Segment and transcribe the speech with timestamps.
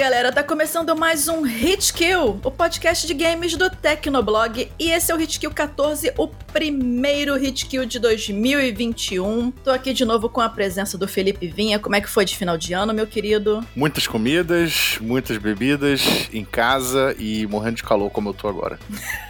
[0.00, 5.12] Galera, tá começando mais um Hit Kill, o podcast de games do Tecnoblog, e esse
[5.12, 9.50] é o Hit Kill 14, o primeiro Hit Kill de 2021.
[9.50, 11.78] Tô aqui de novo com a presença do Felipe Vinha.
[11.78, 13.62] Como é que foi de final de ano, meu querido?
[13.76, 16.00] Muitas comidas, muitas bebidas
[16.32, 18.78] em casa e morrendo de calor como eu tô agora.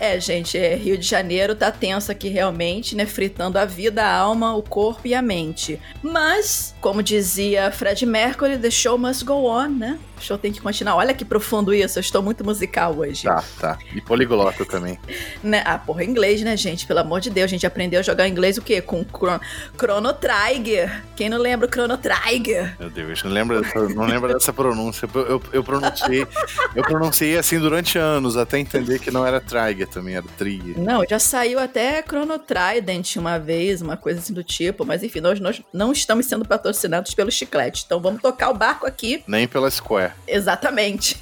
[0.00, 3.06] é, gente, é, Rio de Janeiro tá tenso aqui realmente, né?
[3.06, 5.80] Fritando a vida, a alma, o corpo e a mente.
[6.02, 9.98] Mas, como dizia Fred Mercury, the show must go on, né?
[10.16, 10.96] O show tem que continuar.
[10.96, 13.24] Olha que profundo isso, eu estou muito musical hoje.
[13.24, 13.78] Tá, tá.
[13.94, 14.98] E poliglota também.
[15.42, 15.62] né?
[15.66, 16.86] Ah, porra, inglês, né, gente?
[16.86, 18.80] Pelo amor de Deus, a gente aprendeu a jogar inglês o quê?
[18.80, 19.40] Com Chron
[19.78, 21.02] Chrono Trigger.
[21.16, 22.74] Quem não lembra o Chrono Trigger?
[22.78, 23.60] Meu Deus, não lembra,
[23.94, 25.08] não lembra dessa pronúncia.
[25.12, 26.26] Eu, eu, eu pronunciei,
[26.74, 30.78] eu pronunciei assim durante anos, até entender que não era Trigger também, era Trigger.
[30.78, 35.20] Não, já saiu até Chrono Trident uma vez, uma coisa assim do tipo, mas enfim,
[35.20, 39.22] nós, nós não estamos sendo patrocinados pelo chiclete, então vamos tocar o barco aqui.
[39.26, 40.13] Nem pela Square.
[40.26, 41.16] Exatamente.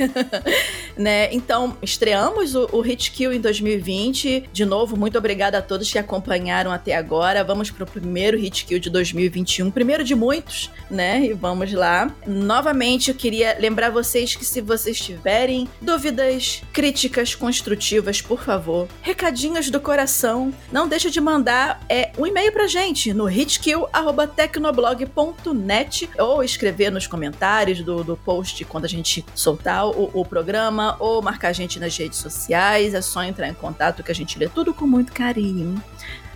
[0.96, 1.32] né?
[1.32, 4.48] Então, estreamos o, o Hit Kill em 2020.
[4.52, 7.42] De novo, muito obrigada a todos que acompanharam até agora.
[7.44, 11.26] Vamos para o primeiro Hit Kill de 2021, primeiro de muitos, né?
[11.26, 12.14] E vamos lá.
[12.26, 19.70] Novamente, eu queria lembrar vocês que se vocês tiverem dúvidas, críticas construtivas, por favor, recadinhos
[19.70, 26.90] do coração, não deixa de mandar é, um e-mail pra gente no hitkill.tecnoblog.net ou escrever
[26.90, 31.52] nos comentários do, do post quando a gente soltar o, o, programa ou marcar a
[31.52, 32.94] gente nas redes sociais.
[32.94, 35.80] É só entrar em contato que a gente lê tudo com muito carinho.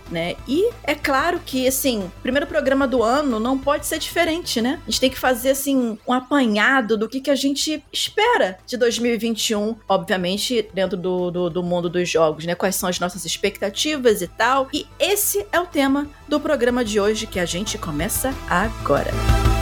[0.09, 0.35] Né?
[0.47, 4.79] E é claro que, assim, primeiro programa do ano não pode ser diferente, né?
[4.87, 8.77] A gente tem que fazer, assim, um apanhado do que, que a gente espera de
[8.77, 12.55] 2021, obviamente, dentro do, do, do mundo dos jogos, né?
[12.55, 14.69] Quais são as nossas expectativas e tal.
[14.71, 19.11] E esse é o tema do programa de hoje que a gente começa agora.
[19.11, 19.56] Música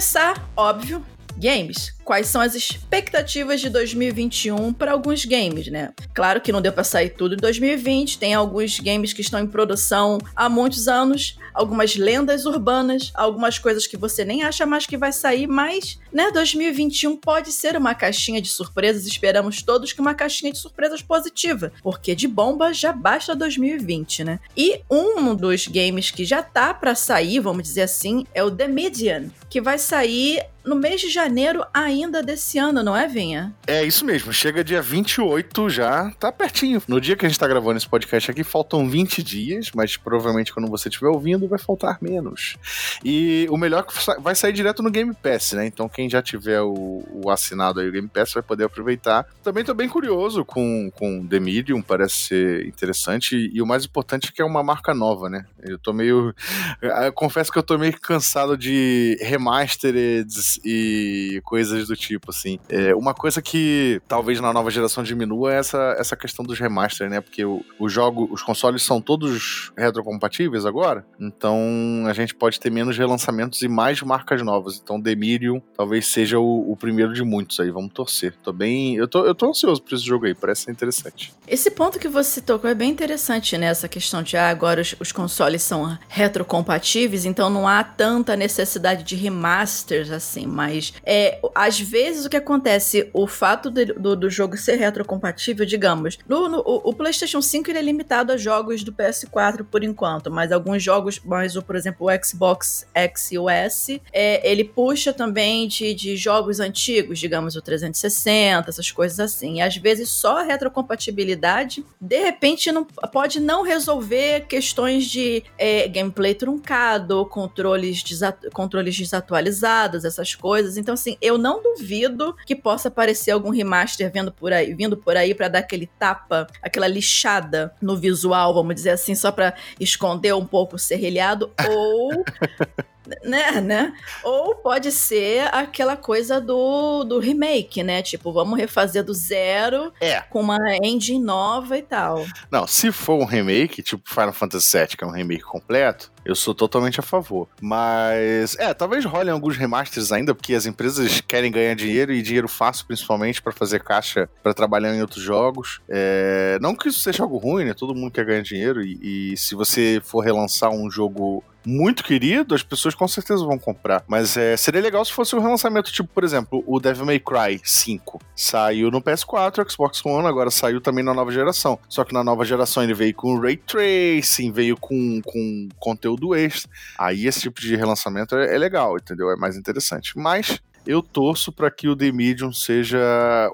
[0.00, 1.04] começar, óbvio,
[1.36, 5.92] games quais são as expectativas de 2021 para alguns games, né?
[6.12, 9.46] Claro que não deu para sair tudo em 2020, tem alguns games que estão em
[9.46, 14.96] produção há muitos anos, algumas lendas urbanas, algumas coisas que você nem acha mais que
[14.96, 20.14] vai sair, mas, né, 2021 pode ser uma caixinha de surpresas, esperamos todos que uma
[20.14, 24.40] caixinha de surpresas positiva, porque de bomba já basta 2020, né?
[24.56, 28.66] E um dos games que já tá para sair, vamos dizer assim, é o The
[28.66, 33.54] Median, que vai sair no mês de janeiro ainda desse ano, não é, Vinha?
[33.66, 36.82] É isso mesmo, chega dia 28 já, tá pertinho.
[36.86, 40.52] No dia que a gente tá gravando esse podcast aqui, faltam 20 dias, mas provavelmente
[40.52, 42.56] quando você estiver ouvindo vai faltar menos.
[43.04, 45.66] E o melhor é que vai sair direto no Game Pass, né?
[45.66, 49.26] Então quem já tiver o, o assinado aí o Game Pass vai poder aproveitar.
[49.42, 53.50] Também tô bem curioso com, com The Medium, parece ser interessante.
[53.52, 55.44] E o mais importante é que é uma marca nova, né?
[55.62, 56.34] Eu tô meio.
[56.80, 62.58] Eu confesso que eu tô meio cansado de remasters e coisas do tipo, assim.
[62.68, 67.10] É, uma coisa que talvez na nova geração diminua é essa, essa questão dos remasters,
[67.10, 67.20] né?
[67.20, 71.04] Porque o, o jogo, os consoles são todos retrocompatíveis agora,
[71.34, 74.80] então a gente pode ter menos relançamentos e mais marcas novas.
[74.82, 78.34] Então Demirium talvez seja o, o primeiro de muitos aí, vamos torcer.
[78.42, 78.96] Tô bem.
[78.96, 81.32] Eu tô, eu tô ansioso por esse jogo aí, parece ser interessante.
[81.46, 83.66] Esse ponto que você tocou é bem interessante, né?
[83.66, 89.04] Essa questão de ah, agora os, os consoles são retrocompatíveis, então não há tanta necessidade
[89.04, 94.30] de remasters assim, mas é, às vezes o que acontece, o fato de, do, do
[94.30, 98.82] jogo ser retrocompatível, digamos, no, no o, o, PlayStation 5 ele é limitado a jogos
[98.82, 103.38] do PS4 por enquanto, mas alguns jogos, mas o, por exemplo, o Xbox X e
[103.38, 109.20] o S, é, ele puxa também de, de jogos antigos, digamos, o 360, essas coisas
[109.20, 109.56] assim.
[109.56, 115.88] E às vezes só a retrocompatibilidade, de repente, não, pode não resolver questões de é,
[115.88, 120.76] gameplay truncado, controles, desat controles desatualizados, essas coisas.
[120.76, 125.16] Então, assim, eu não duvido que possa aparecer algum remaster vindo por aí, vindo por
[125.16, 130.34] aí para dar aquele tapa, aquela lixada no visual, vamos dizer assim, só para esconder
[130.34, 130.78] um pouco o
[131.10, 132.24] serrilhado, ou
[133.24, 133.92] né, né?
[134.22, 138.02] Ou pode ser aquela coisa do, do remake, né?
[138.02, 140.20] Tipo, vamos refazer do zero é.
[140.22, 142.24] com uma engine nova e tal.
[142.50, 146.34] Não, se for um remake, tipo Final Fantasy VII, que é um remake completo, eu
[146.34, 147.48] sou totalmente a favor.
[147.60, 152.48] Mas, é, talvez rolem alguns remasters ainda, porque as empresas querem ganhar dinheiro e dinheiro
[152.48, 155.80] fácil, principalmente, para fazer caixa para trabalhar em outros jogos.
[155.88, 157.74] É, não que isso seja algo ruim, né?
[157.74, 162.54] Todo mundo quer ganhar dinheiro e, e se você for relançar um jogo muito querido,
[162.54, 164.02] as pessoas com certeza vão comprar.
[164.06, 167.60] Mas é, seria legal se fosse um relançamento, tipo, por exemplo, o Devil May Cry
[167.62, 168.20] 5.
[168.34, 171.78] Saiu no PS4, Xbox One, agora saiu também na nova geração.
[171.88, 176.70] Só que na nova geração ele veio com Ray Tracing, veio com, com conteúdo extra.
[176.98, 179.30] Aí esse tipo de relançamento é, é legal, entendeu?
[179.30, 180.12] É mais interessante.
[180.16, 182.98] Mas eu torço para que o The Medium seja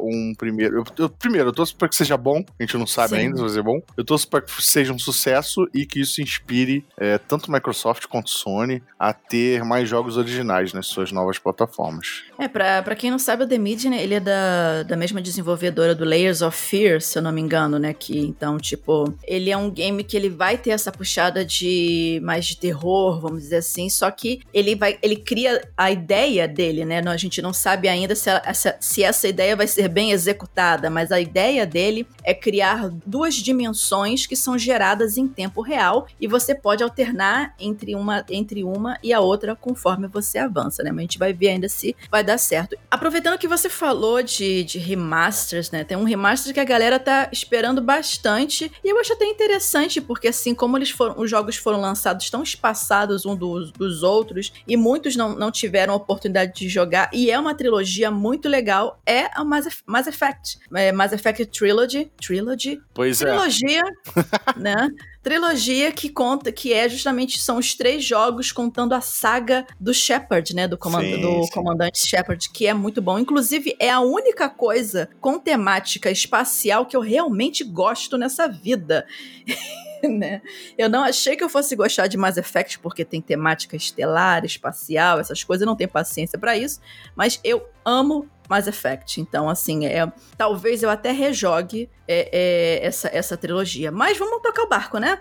[0.00, 0.78] um primeiro.
[0.78, 2.44] Eu, eu, primeiro, eu torço para que seja bom.
[2.58, 3.16] A gente não sabe Sim.
[3.16, 3.80] ainda se vai ser bom.
[3.96, 8.30] Eu torço para que seja um sucesso e que isso inspire é, tanto Microsoft quanto
[8.30, 12.24] Sony a ter mais jogos originais nas suas novas plataformas.
[12.38, 15.94] É, pra, pra quem não sabe, o The Medium, ele é da, da mesma desenvolvedora
[15.94, 17.92] do Layers of Fear, se eu não me engano, né?
[17.92, 22.46] Que, então, tipo, ele é um game que ele vai ter essa puxada de mais
[22.46, 27.00] de terror, vamos dizer assim, só que ele vai, ele cria a ideia dele, né?
[27.16, 31.10] A gente não sabe ainda se essa, se essa ideia vai ser bem executada, mas
[31.10, 36.54] a ideia dele é criar duas dimensões que são geradas em tempo real e você
[36.54, 40.90] pode alternar entre uma, entre uma e a outra conforme você avança, né?
[40.90, 42.76] Mas a gente vai ver ainda se vai dar certo.
[42.90, 45.84] Aproveitando que você falou de, de remasters, né?
[45.84, 50.28] Tem um remaster que a galera tá esperando bastante e eu acho até interessante porque
[50.28, 54.76] assim como eles foram, os jogos foram lançados tão espaçados um dos, dos outros e
[54.76, 59.44] muitos não, não tiveram oportunidade de jogar e é uma trilogia muito legal, é a
[59.44, 60.58] Mass, Mass Effect.
[60.74, 62.10] É Mass Effect Trilogy.
[62.20, 62.80] Trilogy?
[62.94, 64.58] Pois trilogia, é.
[64.58, 64.88] né?
[65.26, 70.54] Trilogia que conta, que é justamente são os três jogos contando a saga do Shepard,
[70.54, 71.50] né, do, comand sim, do sim.
[71.50, 73.18] comandante Shepard, que é muito bom.
[73.18, 79.04] Inclusive é a única coisa com temática espacial que eu realmente gosto nessa vida.
[80.08, 80.42] né?
[80.78, 85.18] Eu não achei que eu fosse gostar de Mass Effect porque tem temática estelar, espacial,
[85.18, 86.80] essas coisas, eu não tenho paciência para isso,
[87.16, 89.20] mas eu amo Mass Effect.
[89.20, 93.90] Então, assim, é, talvez eu até rejogue é, é, essa, essa trilogia.
[93.90, 95.18] Mas vamos tocar o barco, né?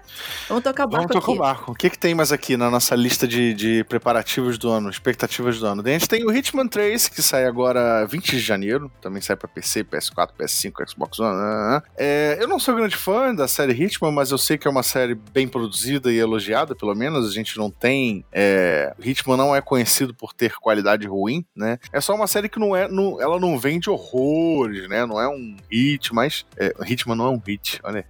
[0.47, 1.07] Vamos tocar o barco.
[1.07, 1.71] Vamos tocar o barco.
[1.71, 5.59] O que, que tem mais aqui na nossa lista de, de preparativos do ano, expectativas
[5.59, 5.81] do ano?
[5.85, 8.91] A gente tem o Hitman 3, que sai agora 20 de janeiro.
[9.01, 11.35] Também sai para PC, PS4, PS5, Xbox One.
[11.35, 11.81] Né, né, né.
[11.97, 14.83] É, eu não sou grande fã da série Hitman, mas eu sei que é uma
[14.83, 17.27] série bem produzida e elogiada, pelo menos.
[17.27, 18.23] A gente não tem.
[18.31, 21.79] É, Hitman não é conhecido por ter qualidade ruim, né?
[21.91, 22.87] É só uma série que não é.
[22.87, 25.05] Não, ela não vende horrores, né?
[25.05, 26.45] Não é um hit, mas.
[26.57, 28.05] É, Hitman não é um hit, olha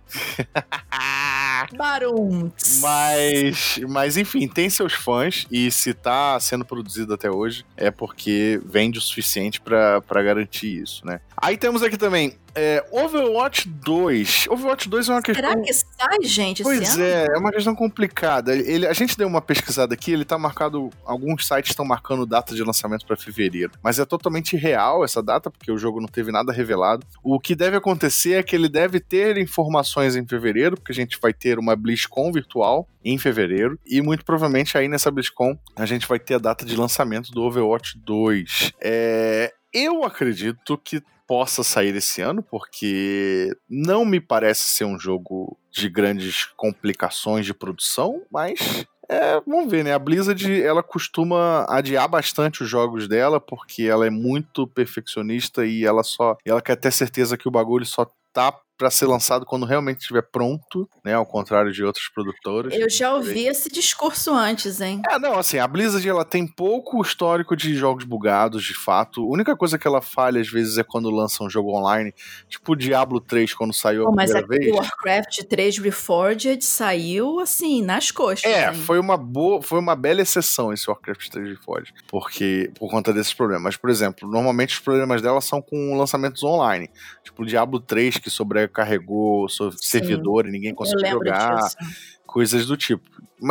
[1.76, 2.52] Barum.
[2.80, 8.62] Mas, mas enfim, tem seus fãs e se tá sendo produzido até hoje é porque
[8.66, 11.20] vende o suficiente para garantir isso, né?
[11.38, 14.48] Aí temos aqui também é, Overwatch 2.
[14.50, 15.50] Overwatch 2 é uma questão.
[15.50, 16.64] Será que sai, gente?
[16.64, 18.56] Pois é, é uma questão complicada.
[18.56, 20.90] Ele, a gente deu uma pesquisada aqui, ele tá marcado.
[21.04, 23.74] Alguns sites estão marcando data de lançamento para fevereiro.
[23.84, 27.06] Mas é totalmente real essa data, porque o jogo não teve nada revelado.
[27.22, 31.20] O que deve acontecer é que ele deve ter informações em fevereiro, porque a gente
[31.22, 33.78] vai ter uma BlizzCon virtual em fevereiro.
[33.86, 37.42] E muito provavelmente aí nessa BlizzCon a gente vai ter a data de lançamento do
[37.42, 38.72] Overwatch 2.
[38.82, 39.52] É.
[39.74, 45.90] Eu acredito que possa sair esse ano, porque não me parece ser um jogo de
[45.90, 49.94] grandes complicações de produção, mas é, vamos ver, né?
[49.94, 55.86] A Blizzard, ela costuma adiar bastante os jogos dela, porque ela é muito perfeccionista e
[55.86, 59.66] ela só, ela quer ter certeza que o bagulho só tá para ser lançado quando
[59.66, 61.14] realmente estiver pronto, né?
[61.14, 62.74] Ao contrário de outras produtoras.
[62.74, 65.02] Eu já ouvi esse discurso antes, hein?
[65.10, 69.22] É, não, assim, a Blizzard ela tem pouco histórico de jogos bugados, de fato.
[69.22, 72.14] A única coisa que ela falha às vezes é quando lança um jogo online,
[72.50, 74.68] tipo o Diablo 3 quando saiu Pô, a primeira vez.
[74.68, 78.52] Mas Warcraft 3 Reforged saiu assim nas coxas.
[78.52, 78.76] É, hein?
[78.76, 83.34] foi uma boa, foi uma bela exceção esse Warcraft 3 Reforged, porque por conta desses
[83.34, 83.64] problemas.
[83.64, 86.90] Mas, por exemplo, normalmente os problemas dela são com lançamentos online,
[87.24, 91.78] tipo o Diablo 3 que sobre carregou servidor e ninguém conseguiu jogar, disso.
[92.26, 93.04] coisas do tipo.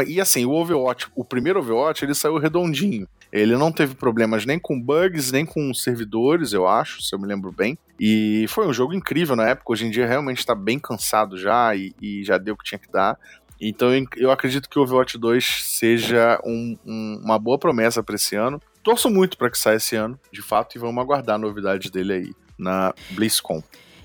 [0.07, 3.07] E assim, o Overwatch, o primeiro Overwatch, ele saiu redondinho.
[3.35, 7.27] Ele não teve problemas nem com bugs, nem com servidores, eu acho, se eu me
[7.27, 7.77] lembro bem.
[7.99, 9.73] E foi um jogo incrível na época.
[9.73, 12.79] Hoje em dia realmente está bem cansado já e, e, já deu o que tinha
[12.79, 13.19] que dar.
[13.61, 18.37] Então eu acredito que o Overwatch 2 seja um, um, uma boa promessa para esse
[18.37, 18.61] ano.
[18.85, 22.33] Torço muito para que saia esse ano, de fato, e vamos aguardar novidades dele aí
[22.57, 23.63] na BlizzCon.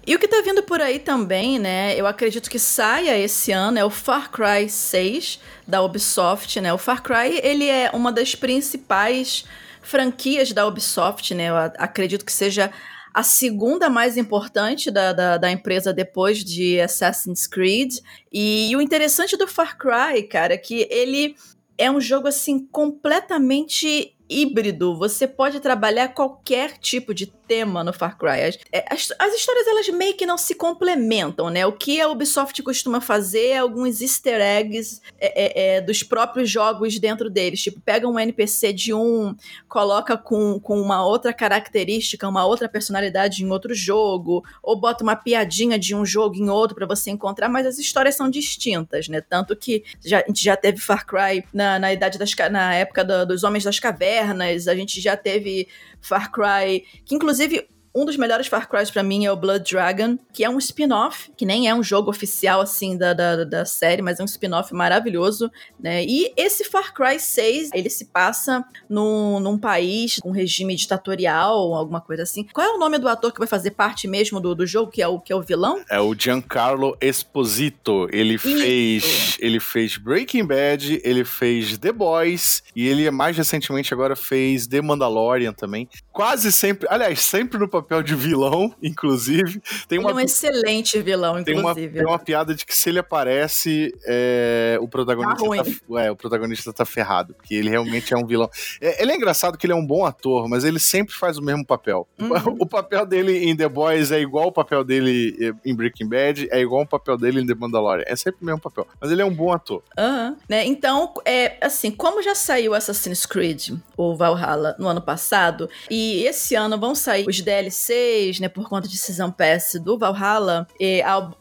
[0.10, 1.96] E o que tá vindo por aí também, né?
[1.96, 6.74] Eu acredito que saia esse ano é o Far Cry 6 da Ubisoft, né?
[6.74, 9.46] O Far Cry, ele é uma das principais
[9.84, 11.50] franquias da Ubisoft, né?
[11.50, 12.72] Eu acredito que seja
[13.14, 18.00] a segunda mais importante da, da, da, empresa depois de Assassin's Creed.
[18.34, 21.36] E, o interessante do Far Cry, cara, é que ele
[21.78, 24.96] é um jogo assim completamente híbrido.
[24.96, 28.44] Você pode trabalhar qualquer tipo de tema no Far Cry.
[28.44, 31.66] As, é, as, as, histórias elas meio que não se complementam, né?
[31.66, 36.50] O que a Ubisoft costuma fazer é alguns easter eggs é, é, é, dos próprios
[36.50, 37.62] jogos dentro deles.
[37.62, 39.36] Tipo, pega um NPC de um,
[39.68, 45.16] coloca com, com uma outra característica, uma outra personalidade em outro jogo, ou bota uma
[45.16, 49.22] piadinha de um jogo em outro para você encontrar, mas as histórias são distintas, né?
[49.22, 53.04] Tanto que já, a gente já teve Far Cry na, na idade das na época
[53.04, 54.19] do, dos Homens das Cavernas,
[54.68, 55.68] a gente já teve
[56.02, 60.18] Far Cry, que inclusive um dos melhores Far Cry para mim é o Blood Dragon,
[60.34, 64.02] que é um spin-off, que nem é um jogo oficial assim da, da, da série,
[64.02, 66.04] mas é um spin-off maravilhoso, né?
[66.04, 72.02] E esse Far Cry 6, ele se passa num, num país com regime ditatorial, alguma
[72.02, 72.44] coisa assim.
[72.54, 75.02] Qual é o nome do ator que vai fazer parte mesmo do, do jogo, que
[75.02, 75.84] é o que é o vilão?
[75.90, 78.08] É o Giancarlo Esposito.
[78.12, 78.48] Ele Isso.
[78.48, 84.68] fez, ele fez Breaking Bad, ele fez The Boys e ele mais recentemente agora fez
[84.68, 85.90] The Mandalorian também.
[86.12, 89.62] Quase sempre, aliás, sempre no papel de vilão, inclusive.
[89.88, 91.74] Tem ele uma, é um excelente vilão, inclusive.
[91.74, 96.02] Tem uma, tem uma piada de que se ele aparece, é, o, protagonista tá, tá
[96.02, 98.50] é, o protagonista tá ferrado, porque ele realmente é um vilão.
[98.82, 101.42] É, ele é engraçado que ele é um bom ator, mas ele sempre faz o
[101.42, 102.08] mesmo papel.
[102.20, 102.30] Uhum.
[102.60, 106.60] O, papel dele em The Boys é igual o papel dele em Breaking Bad, é
[106.60, 108.04] igual o papel dele em The Mandalorian.
[108.06, 108.88] É sempre o mesmo papel.
[109.00, 109.82] Mas ele é um bom ator.
[109.98, 110.36] Uhum.
[110.48, 110.66] Né?
[110.66, 116.56] Então, é, assim, como já saiu Assassin's Creed, o Valhalla, no ano passado, e esse
[116.56, 120.68] ano vão sair os DLCs DLCs, né, por conta de Season Pass do Valhalla,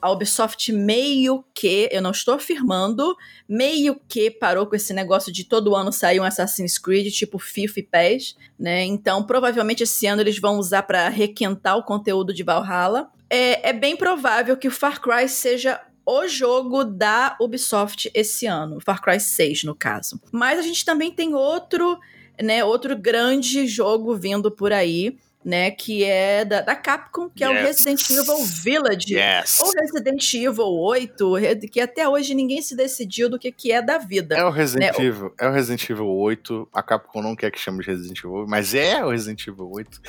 [0.00, 3.16] a, Ubisoft meio que, eu não estou afirmando,
[3.48, 7.80] meio que parou com esse negócio de todo ano sair um Assassin's Creed, tipo FIFA
[7.80, 8.84] e PES, né?
[8.84, 13.10] Então, provavelmente esse ano eles vão usar para requentar o conteúdo de Valhalla.
[13.30, 18.80] É, é bem provável que o Far Cry seja o jogo da Ubisoft esse ano,
[18.80, 20.20] Far Cry 6 no caso.
[20.32, 21.98] Mas a gente também tem outro,
[22.42, 25.70] né, outro grande jogo vindo por aí, né?
[25.70, 27.52] Que é da, da Capcom, que yes.
[27.52, 29.14] é o Resident Evil Village.
[29.14, 29.60] Yes.
[29.60, 31.32] Ou Resident Evil 8,
[31.70, 34.36] que até hoje ninguém se decidiu do que, que é da vida.
[34.36, 35.04] É o Resident né?
[35.04, 35.32] Evil.
[35.38, 36.68] É o Resident Evil 8.
[36.72, 40.00] A Capcom não quer que chame de Resident Evil, mas é o Resident Evil 8.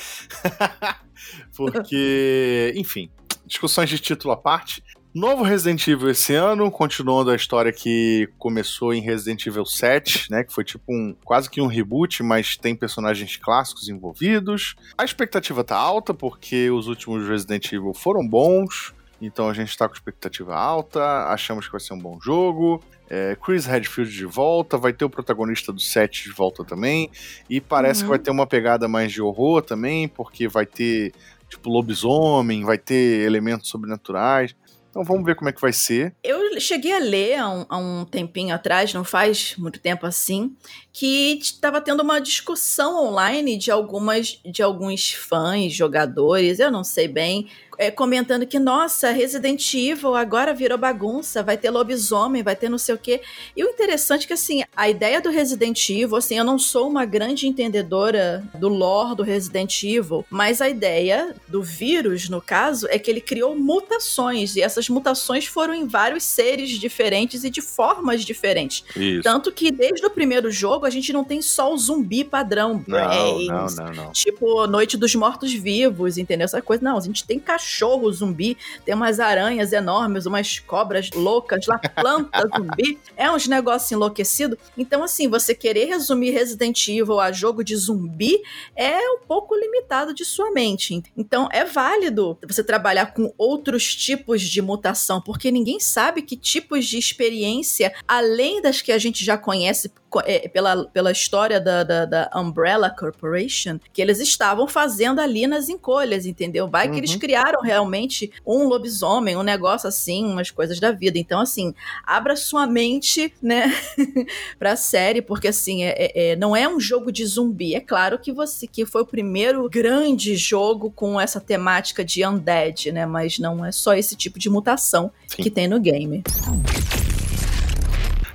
[1.56, 3.12] Porque, enfim,
[3.46, 4.84] discussões de título à parte.
[5.13, 10.44] Novo Resident Evil esse ano, continuando a história que começou em Resident Evil 7, né?
[10.44, 14.75] Que foi tipo um quase que um reboot, mas tem personagens clássicos envolvidos.
[14.96, 18.94] A expectativa tá alta, porque os últimos Resident Evil foram bons.
[19.20, 22.82] Então a gente tá com expectativa alta, achamos que vai ser um bom jogo.
[23.10, 27.10] É, Chris Redfield de volta, vai ter o protagonista do 7 de volta também.
[27.50, 28.06] E parece uhum.
[28.06, 31.12] que vai ter uma pegada mais de horror também, porque vai ter
[31.50, 34.56] tipo lobisomem, vai ter elementos sobrenaturais.
[34.89, 36.15] Então vamos ver como é que vai ser.
[36.24, 40.55] Eu cheguei a ler há um, há um tempinho atrás, não faz muito tempo assim,
[41.00, 47.08] que estava tendo uma discussão online de algumas de alguns fãs, jogadores, eu não sei
[47.08, 47.48] bem,
[47.79, 52.77] é, comentando que, nossa, Resident Evil agora virou bagunça, vai ter lobisomem, vai ter não
[52.77, 53.22] sei o quê.
[53.56, 56.89] E o interessante é que, assim, a ideia do Resident Evil, assim, eu não sou
[56.89, 62.86] uma grande entendedora do lore do Resident Evil, mas a ideia do vírus, no caso,
[62.89, 67.62] é que ele criou mutações, e essas mutações foram em vários seres diferentes e de
[67.62, 68.84] formas diferentes.
[68.94, 69.24] Isso.
[69.24, 72.84] Tanto que desde o primeiro jogo a gente não tem só o zumbi padrão.
[72.88, 74.12] Não, é, não, não, não.
[74.12, 76.46] Tipo, Noite dos Mortos-Vivos, entendeu?
[76.46, 76.84] Essa coisa.
[76.84, 81.77] Não, a gente tem cachorro cachorro zumbi, tem umas aranhas enormes, umas cobras loucas lá,
[81.77, 83.00] planta zumbi.
[83.15, 84.58] É uns negócios enlouquecidos.
[84.77, 88.41] Então, assim, você querer resumir Resident Evil a jogo de zumbi
[88.75, 91.01] é um pouco limitado de sua mente.
[91.15, 96.86] Então, é válido você trabalhar com outros tipos de mutação, porque ninguém sabe que tipos
[96.86, 99.91] de experiência, além das que a gente já conhece
[100.25, 105.70] é, pela, pela história da, da, da, Umbrella Corporation, que eles estavam fazendo ali nas
[105.70, 106.68] encolhas, entendeu?
[106.68, 106.94] Vai uhum.
[106.94, 107.20] que eles uhum.
[107.20, 111.18] criaram realmente um lobisomem, um negócio assim, umas coisas da vida.
[111.18, 111.74] Então, assim,
[112.06, 113.74] abra sua mente, né,
[114.58, 117.75] pra série, porque assim, é, é, é, não é um jogo de zumbi.
[117.75, 122.92] É claro que você que foi o primeiro grande jogo com essa temática de undead,
[122.92, 123.06] né?
[123.06, 125.44] Mas não é só esse tipo de mutação Sim.
[125.44, 126.24] que tem no game.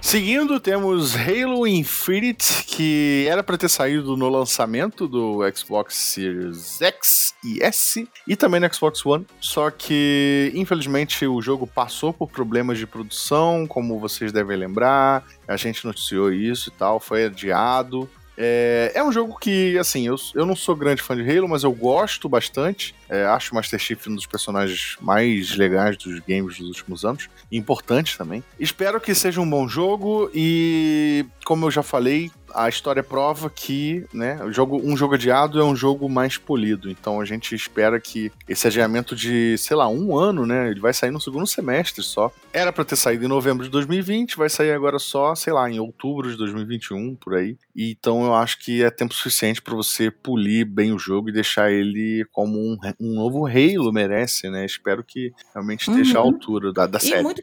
[0.05, 7.35] Seguindo, temos Halo Infinite, que era para ter saído no lançamento do Xbox Series X
[7.43, 12.77] e S e também no Xbox One, só que infelizmente o jogo passou por problemas
[12.77, 18.09] de produção, como vocês devem lembrar, a gente noticiou isso e tal, foi adiado.
[18.37, 21.63] É, é um jogo que, assim, eu, eu não sou grande fã de Halo, mas
[21.65, 22.95] eu gosto bastante.
[23.09, 27.29] É, acho o Master Chief um dos personagens mais legais dos games dos últimos anos.
[27.51, 28.43] E importante também.
[28.59, 34.07] Espero que seja um bom jogo e, como eu já falei, a história prova que,
[34.13, 36.91] né, o jogo, um jogo adiado é um jogo mais polido.
[36.91, 40.93] Então a gente espera que esse adiamento de, sei lá, um ano, né, ele vai
[40.93, 42.33] sair no segundo semestre só.
[42.53, 45.81] Era para ter saído em novembro de 2020, vai sair agora só, sei lá, em
[45.81, 47.57] outubro de 2021, por aí.
[47.75, 51.33] E, então eu acho que é tempo suficiente para você polir bem o jogo e
[51.33, 54.65] deixar ele como um, um novo Halo merece, né?
[54.65, 56.25] Espero que realmente esteja uhum.
[56.25, 57.23] à altura da, da e série.
[57.23, 57.43] Muito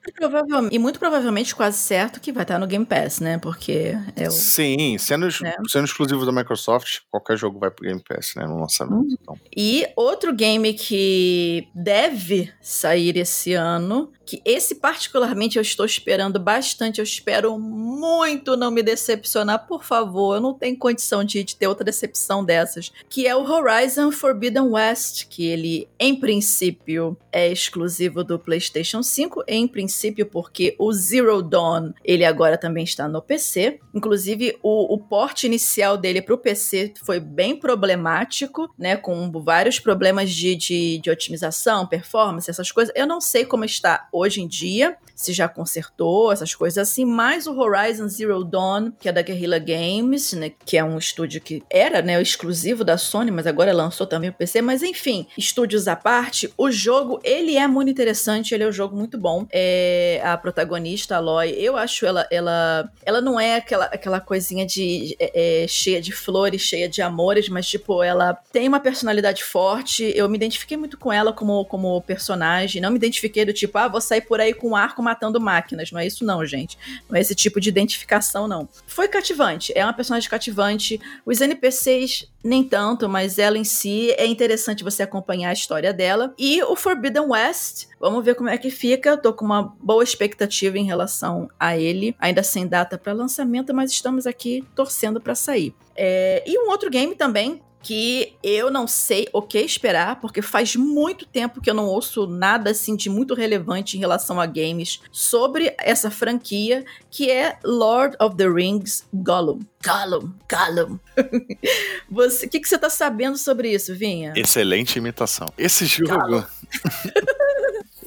[0.72, 3.38] e muito provavelmente quase certo que vai estar no Game Pass, né?
[3.38, 4.32] Porque é o...
[4.32, 5.56] Sim, sendo, né?
[5.68, 8.46] sendo exclusivo da Microsoft, qualquer jogo vai pro Game Pass, né?
[8.46, 8.96] No lançamento.
[8.96, 9.18] Uhum.
[9.22, 9.40] Então.
[9.56, 17.00] E outro game que deve sair esse ano, que esse particularmente eu estou esperando bastante,
[17.00, 21.68] eu espero muito não me decepcionar, por favor, eu não tenho condição de, de ter
[21.68, 28.24] outra decepção dessas, que é o Horizon Forbidden West, que ele, em princípio, é exclusivo
[28.24, 33.82] do PlayStation 5, em princípio porque o Zero Dawn, ele agora também está no PC,
[33.94, 39.78] inclusive o, o porte inicial dele para o PC foi bem problemático, né, com vários
[39.78, 44.48] problemas de, de, de otimização, performance, essas coisas, eu não sei como está hoje em
[44.48, 49.22] dia, se já consertou, essas coisas assim, mas o Horizon Zero Dawn, que é da
[49.22, 53.72] Guerrilla Games, né, que é um estúdio que era, né, exclusivo da Sony, mas agora
[53.72, 58.54] lançou também o PC, mas enfim, estúdios à parte, o jogo, ele é muito interessante,
[58.54, 59.46] ele é um jogo muito bom.
[59.52, 64.66] É, a protagonista, a Aloy, eu acho ela, ela, ela não é aquela, aquela coisinha
[64.66, 69.44] de é, é, cheia de flores, cheia de amores, mas tipo, ela tem uma personalidade
[69.44, 73.78] forte, eu me identifiquei muito com ela como, como personagem, não me identifiquei do tipo,
[73.78, 76.78] ah, vou sair por aí com arco matando máquinas, não é isso não, gente.
[77.10, 78.68] Não é esse tipo de identificação, não.
[78.88, 81.00] Foi cativante, é uma personagem cativante.
[81.26, 86.34] Os NPCs, nem tanto, mas ela em si é interessante você acompanhar a história dela.
[86.38, 89.18] E o Forbidden West, vamos ver como é que fica.
[89.18, 93.92] Tô com uma boa expectativa em relação a ele, ainda sem data para lançamento, mas
[93.92, 95.74] estamos aqui torcendo para sair.
[95.96, 96.44] É...
[96.46, 101.26] E um outro game também que eu não sei o que esperar, porque faz muito
[101.26, 105.76] tempo que eu não ouço nada assim de muito relevante em relação a games sobre
[105.80, 109.60] essa franquia, que é Lord of the Rings Gollum.
[109.84, 111.00] Gollum, Gollum.
[112.12, 114.34] O que, que você tá sabendo sobre isso, Vinha?
[114.36, 115.48] Excelente imitação.
[115.58, 116.46] Esse jogo.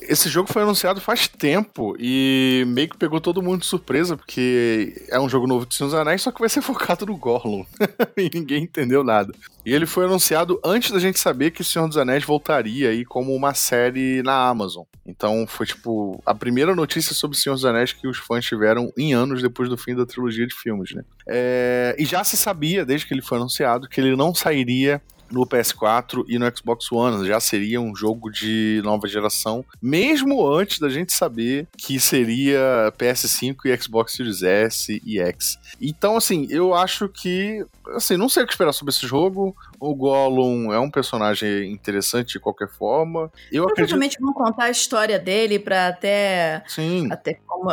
[0.08, 5.06] esse jogo foi anunciado faz tempo e meio que pegou todo mundo de surpresa, porque
[5.08, 7.64] é um jogo novo de Senhor dos Anéis, só que vai ser focado no Gollum.
[8.16, 9.32] e ninguém entendeu nada.
[9.64, 13.04] E ele foi anunciado antes da gente saber que o Senhor dos Anéis voltaria aí
[13.04, 14.84] como uma série na Amazon.
[15.06, 19.14] Então foi tipo a primeira notícia sobre Senhor dos Anéis que os fãs tiveram em
[19.14, 21.02] anos depois do fim da trilogia de filmes, né?
[21.26, 21.96] É...
[21.98, 26.24] E já se sabia, desde que ele foi anunciado, que ele não sairia no PS4
[26.28, 27.26] e no Xbox One.
[27.26, 33.56] Já seria um jogo de nova geração, mesmo antes da gente saber que seria PS5
[33.64, 35.58] e Xbox Series S e X.
[35.80, 37.64] Então, assim, eu acho que.
[37.94, 39.54] Assim, não sei o que esperar sobre esse jogo.
[39.78, 43.30] O Gollum é um personagem interessante de qualquer forma.
[43.52, 44.22] Eu Provavelmente acredito...
[44.22, 46.62] vão contar a história dele para até.
[46.66, 47.08] Sim.
[47.10, 47.70] Até como,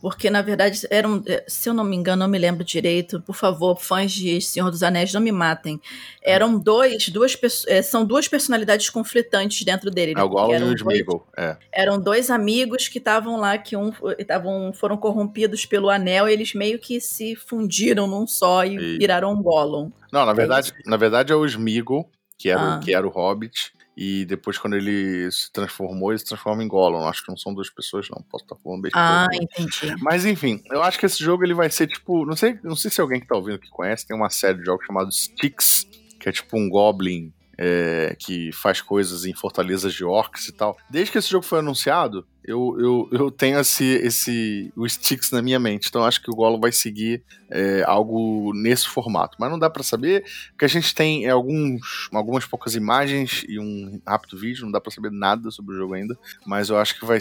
[0.00, 3.20] porque, na verdade, era um, se eu não me engano, não me lembro direito.
[3.20, 5.80] Por favor, fãs de Senhor dos Anéis, não me matem.
[6.22, 10.14] Eram dois, duas é, são duas personalidades conflitantes dentro dele.
[10.16, 11.26] É o Gollum e o Smeagol.
[11.36, 11.56] É.
[11.72, 13.92] Eram dois amigos que estavam lá, que um,
[14.26, 18.98] tavam, foram corrompidos pelo anel, e eles meio que se fundiram num só e, e...
[18.98, 19.90] viraram um Gollum.
[20.12, 22.76] Não, na é verdade, na verdade é o Smeagol, que era, ah.
[22.76, 23.72] o, que era o Hobbit.
[23.96, 27.06] E depois, quando ele se transformou, ele se transforma em Gollum.
[27.06, 28.22] Acho que não são duas pessoas, não.
[28.22, 29.06] Posso estar falando besteira.
[29.06, 29.94] Ah, entendi.
[30.00, 32.24] Mas enfim, eu acho que esse jogo ele vai ser tipo.
[32.24, 34.64] Não sei, não sei se alguém que tá ouvindo que conhece, tem uma série de
[34.64, 35.86] jogos chamado Styx,
[36.22, 40.76] que é tipo um Goblin é, que faz coisas em fortalezas de orcs e tal.
[40.88, 45.40] Desde que esse jogo foi anunciado, eu, eu, eu tenho esse, esse o Styx na
[45.40, 49.36] minha mente, então acho que o Golo vai seguir é, algo nesse formato.
[49.38, 53.58] Mas não dá para saber, porque a gente tem é, alguns, algumas poucas imagens e
[53.58, 56.98] um rápido vídeo, não dá para saber nada sobre o jogo ainda, mas eu acho
[56.98, 57.20] que vai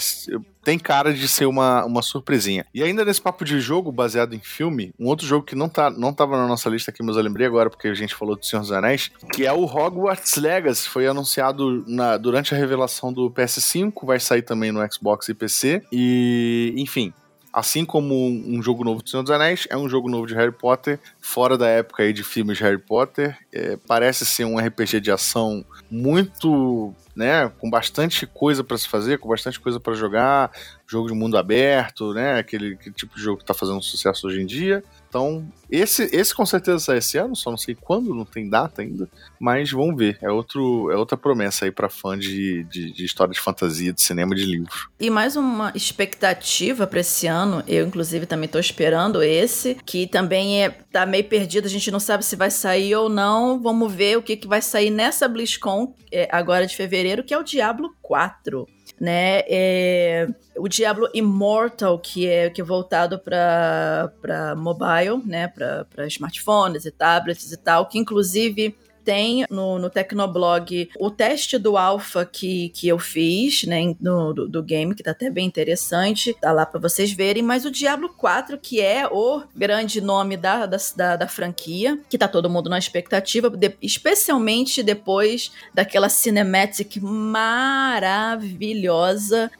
[0.63, 2.65] tem cara de ser uma, uma surpresinha.
[2.73, 5.89] E ainda nesse papo de jogo baseado em filme, um outro jogo que não, tá,
[5.89, 8.45] não tava na nossa lista aqui, mas eu lembrei agora porque a gente falou do
[8.45, 13.29] Senhor dos Anéis, que é o Hogwarts Legacy, foi anunciado na, durante a revelação do
[13.31, 15.83] PS5, vai sair também no Xbox Xbox e PC.
[15.91, 17.13] E, enfim,
[17.51, 20.51] assim como um jogo novo do Senhor dos Anéis, é um jogo novo de Harry
[20.51, 23.37] Potter, fora da época aí de filmes de Harry Potter.
[23.51, 29.19] É, parece ser um RPG de ação muito né, com bastante coisa para se fazer,
[29.19, 30.51] com bastante coisa para jogar,
[30.87, 34.41] jogo de mundo aberto, né, aquele, aquele, tipo de jogo que tá fazendo sucesso hoje
[34.41, 34.83] em dia.
[35.11, 38.81] Então, esse, esse com certeza sai esse ano, só não sei quando, não tem data
[38.81, 40.17] ainda, mas vamos ver.
[40.21, 44.01] É, outro, é outra promessa aí para fã de, de, de, história de fantasia, de
[44.01, 44.71] cinema, de livro.
[44.97, 50.63] E mais uma expectativa para esse ano, eu inclusive também tô esperando esse, que também
[50.63, 53.61] é, tá meio perdido, a gente não sabe se vai sair ou não.
[53.61, 57.37] Vamos ver o que, que vai sair nessa BlizzCon é, agora de fevereiro, que é
[57.37, 58.65] o Diablo 4
[59.01, 59.41] né?
[59.47, 65.47] É, o Diablo Immortal, que é, que é voltado para mobile, né?
[65.47, 71.77] Para smartphones e tablets e tal, que inclusive tem no, no Tecnoblog o teste do
[71.77, 76.33] alpha que, que eu fiz, né, no, do, do game, que tá até bem interessante,
[76.39, 80.65] tá lá para vocês verem, mas o Diablo 4, que é o grande nome da,
[80.65, 80.77] da,
[81.15, 88.31] da, franquia, que tá todo mundo na expectativa, de, especialmente depois daquela cinematic maravilhosa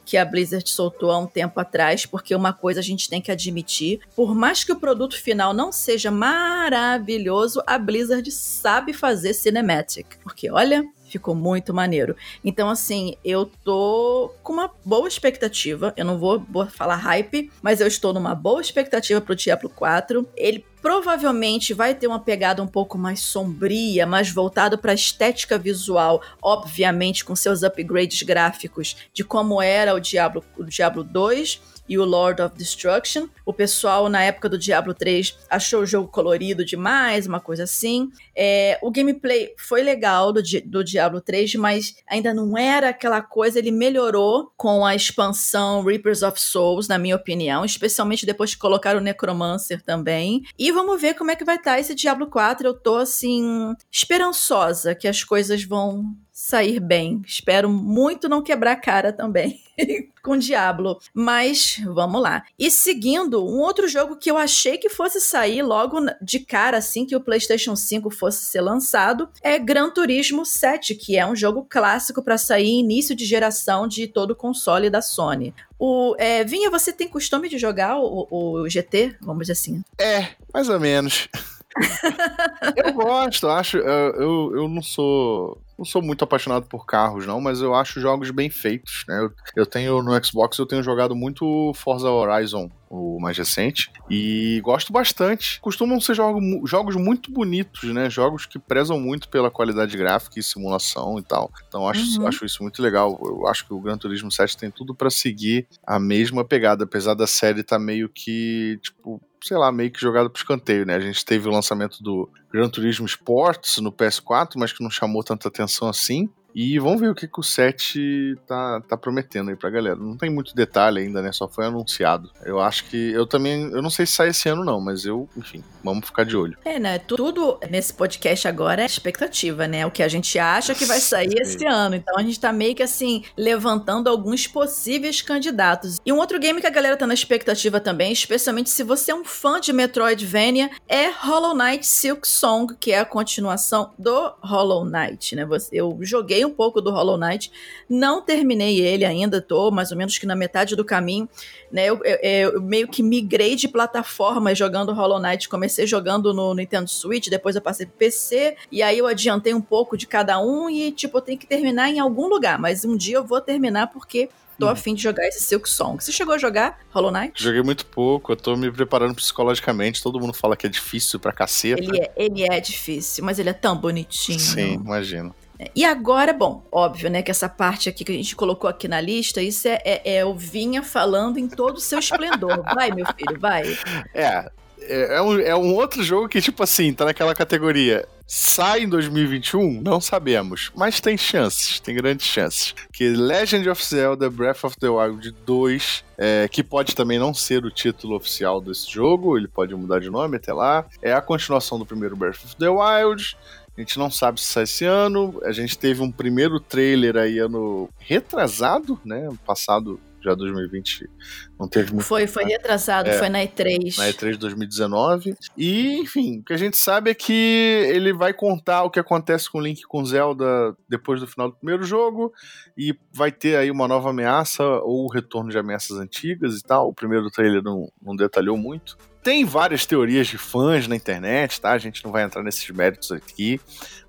[0.06, 3.32] que a Blizzard soltou há um tempo atrás, porque uma coisa a gente tem que
[3.32, 10.18] admitir, por mais que o produto final não seja maravilhoso, a Blizzard sabe fazer cinematic.
[10.24, 12.16] Porque, olha, ficou muito maneiro.
[12.44, 15.94] Então, assim, eu tô com uma boa expectativa.
[15.98, 20.28] Eu não vou, vou falar hype, mas eu estou numa boa expectativa pro Diablo 4.
[20.36, 25.58] Ele provavelmente vai ter uma pegada um pouco mais sombria, mais voltado para a estética
[25.58, 31.98] visual, obviamente com seus upgrades gráficos de como era o Diablo, o Diablo 2 e
[31.98, 33.28] o Lord of Destruction.
[33.46, 38.12] O pessoal, na época do Diablo 3, achou o jogo colorido demais, uma coisa assim.
[38.36, 43.60] É, o gameplay foi legal do, do Diablo 3, mas ainda não era aquela coisa.
[43.60, 49.00] Ele melhorou com a expansão Reapers of Souls, na minha opinião, especialmente depois que colocaram
[49.00, 50.44] o Necromancer também.
[50.58, 52.68] E vamos ver como é que vai estar tá esse Diablo 4.
[52.68, 57.22] Eu tô, assim, esperançosa que as coisas vão sair bem.
[57.24, 59.62] Espero muito não quebrar a cara também
[60.24, 60.98] com Diablo.
[61.14, 62.44] Mas vamos lá.
[62.58, 67.06] E seguindo, um outro jogo que eu achei que fosse sair logo de cara assim
[67.06, 71.64] que o PlayStation 5 fosse ser lançado é Gran Turismo 7, que é um jogo
[71.70, 75.54] clássico para sair início de geração de todo o console da Sony.
[75.78, 79.16] O, é, Vinha, você tem costume de jogar o, o GT?
[79.22, 79.84] Vamos dizer assim.
[80.00, 81.28] É, mais ou menos.
[82.76, 83.78] eu gosto, acho.
[83.78, 88.30] Eu, eu não sou não sou muito apaixonado por carros, não, mas eu acho jogos
[88.30, 89.20] bem feitos, né?
[89.20, 94.62] Eu, eu tenho no Xbox, eu tenho jogado muito Forza Horizon, o mais recente, e
[94.64, 95.60] gosto bastante.
[95.60, 98.12] Costumam ser jogo, jogos muito bonitos, né?
[98.12, 101.52] Jogos que prezam muito pela qualidade gráfica e simulação e tal.
[101.68, 102.28] Então acho, uhum.
[102.28, 103.20] acho isso muito legal.
[103.20, 107.16] Eu acho que o Gran Turismo 7 tem tudo para seguir a mesma pegada, apesar
[107.16, 110.96] da série estar tá meio que, tipo, sei lá, meio que jogado pro escanteio, né?
[110.96, 115.24] A gente teve o lançamento do Gran Turismo Sports no PS4, mas que não chamou
[115.24, 116.30] tanta atenção assim.
[116.54, 119.96] E vamos ver o que, que o 7 tá, tá prometendo aí pra galera.
[119.96, 121.32] Não tem muito detalhe ainda, né?
[121.32, 122.30] Só foi anunciado.
[122.44, 123.12] Eu acho que.
[123.12, 123.72] Eu também.
[123.72, 126.58] Eu não sei se sai esse ano, não, mas eu, enfim, vamos ficar de olho.
[126.66, 127.00] É, né?
[127.00, 129.86] Tudo nesse podcast agora é expectativa, né?
[129.86, 131.96] O que a gente acha que vai sair esse ano.
[131.96, 136.00] Então a gente tá meio que assim, levantando alguns possíveis candidatos.
[136.06, 139.16] E um outro game que a galera tá na expectativa também, especialmente se você é
[139.16, 144.86] um fã de Metroidvania, é Hollow Knight Silk Song, que é a continuação do Hollow
[144.86, 145.48] Knight, né?
[145.72, 147.52] Eu joguei joguei um pouco do Hollow Knight,
[147.88, 151.30] não terminei ele ainda, tô mais ou menos que na metade do caminho,
[151.72, 151.86] né?
[151.86, 152.18] Eu, eu,
[152.54, 157.56] eu meio que migrei de plataforma jogando Hollow Knight, comecei jogando no Nintendo Switch, depois
[157.56, 161.18] eu passei pro PC, e aí eu adiantei um pouco de cada um e, tipo,
[161.18, 164.30] eu tenho que terminar em algum lugar, mas um dia eu vou terminar porque
[164.62, 164.70] tô hum.
[164.70, 166.02] afim de jogar esse Silk Song.
[166.02, 167.42] Você chegou a jogar Hollow Knight?
[167.42, 171.32] Joguei muito pouco, eu tô me preparando psicologicamente, todo mundo fala que é difícil pra
[171.32, 171.82] caceta.
[171.82, 174.40] Ele é, ele é difícil, mas ele é tão bonitinho.
[174.40, 175.34] Sim, imagino.
[175.76, 179.00] E agora, bom, óbvio, né, que essa parte aqui que a gente colocou aqui na
[179.00, 182.64] lista, isso é, é, é o Vinha falando em todo o seu esplendor.
[182.74, 183.78] Vai, meu filho, vai.
[184.14, 184.50] É,
[184.82, 188.08] é, é um, é um outro jogo que, tipo assim, tá naquela categoria.
[188.34, 189.82] Sai em 2021?
[189.82, 192.74] Não sabemos, mas tem chances, tem grandes chances.
[192.94, 197.66] Que Legend of Zelda Breath of the Wild 2, é, que pode também não ser
[197.66, 201.78] o título oficial desse jogo, ele pode mudar de nome até lá, é a continuação
[201.78, 203.36] do primeiro Breath of the Wild.
[203.78, 205.40] A gente não sabe se sai esse ano.
[205.44, 209.30] A gente teve um primeiro trailer aí ano retrasado, né?
[209.46, 211.10] Passado Já 2020
[211.58, 212.06] não teve muito.
[212.06, 213.98] Foi, foi retrasado, é, foi na E3.
[213.98, 215.36] Na E3 de 2019.
[215.58, 219.50] E, enfim, o que a gente sabe é que ele vai contar o que acontece
[219.50, 222.32] com o Link com Zelda depois do final do primeiro jogo.
[222.78, 226.90] E vai ter aí uma nova ameaça ou o retorno de ameaças antigas e tal.
[226.90, 228.98] O primeiro trailer não, não detalhou muito.
[229.24, 231.72] Tem várias teorias de fãs na internet, tá?
[231.72, 233.62] A gente não vai entrar nesses méritos aqui,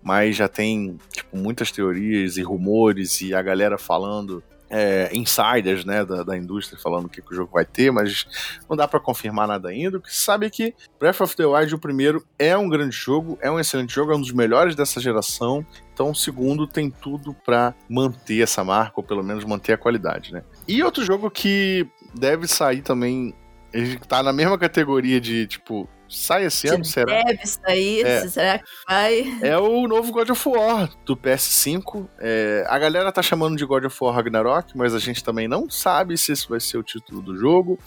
[0.03, 6.03] mas já tem tipo, muitas teorias e rumores e a galera falando é, insiders né,
[6.03, 8.27] da, da, indústria falando o que, que, o jogo vai ter, mas
[8.69, 9.99] não dá para confirmar nada ainda.
[9.99, 12.97] O que se sabe é que Breath of the Wild, o primeiro, é um grande
[12.97, 15.65] jogo, é um excelente jogo, é um dos melhores dessa geração.
[15.93, 20.33] Então, o segundo tem tudo para manter essa marca, ou pelo menos manter a qualidade,
[20.33, 20.43] né?
[20.67, 23.35] E outro jogo que deve sair também
[23.73, 27.23] ele tá na mesma categoria de, tipo, sai esse ano, será?
[27.25, 28.29] Deve sair, é.
[28.29, 29.39] será que vai?
[29.41, 32.07] É o novo God of War do PS5.
[32.21, 35.71] É, a galera tá chamando de God of War Ragnarok, mas a gente também não
[35.71, 37.79] sabe se esse vai ser o título do jogo,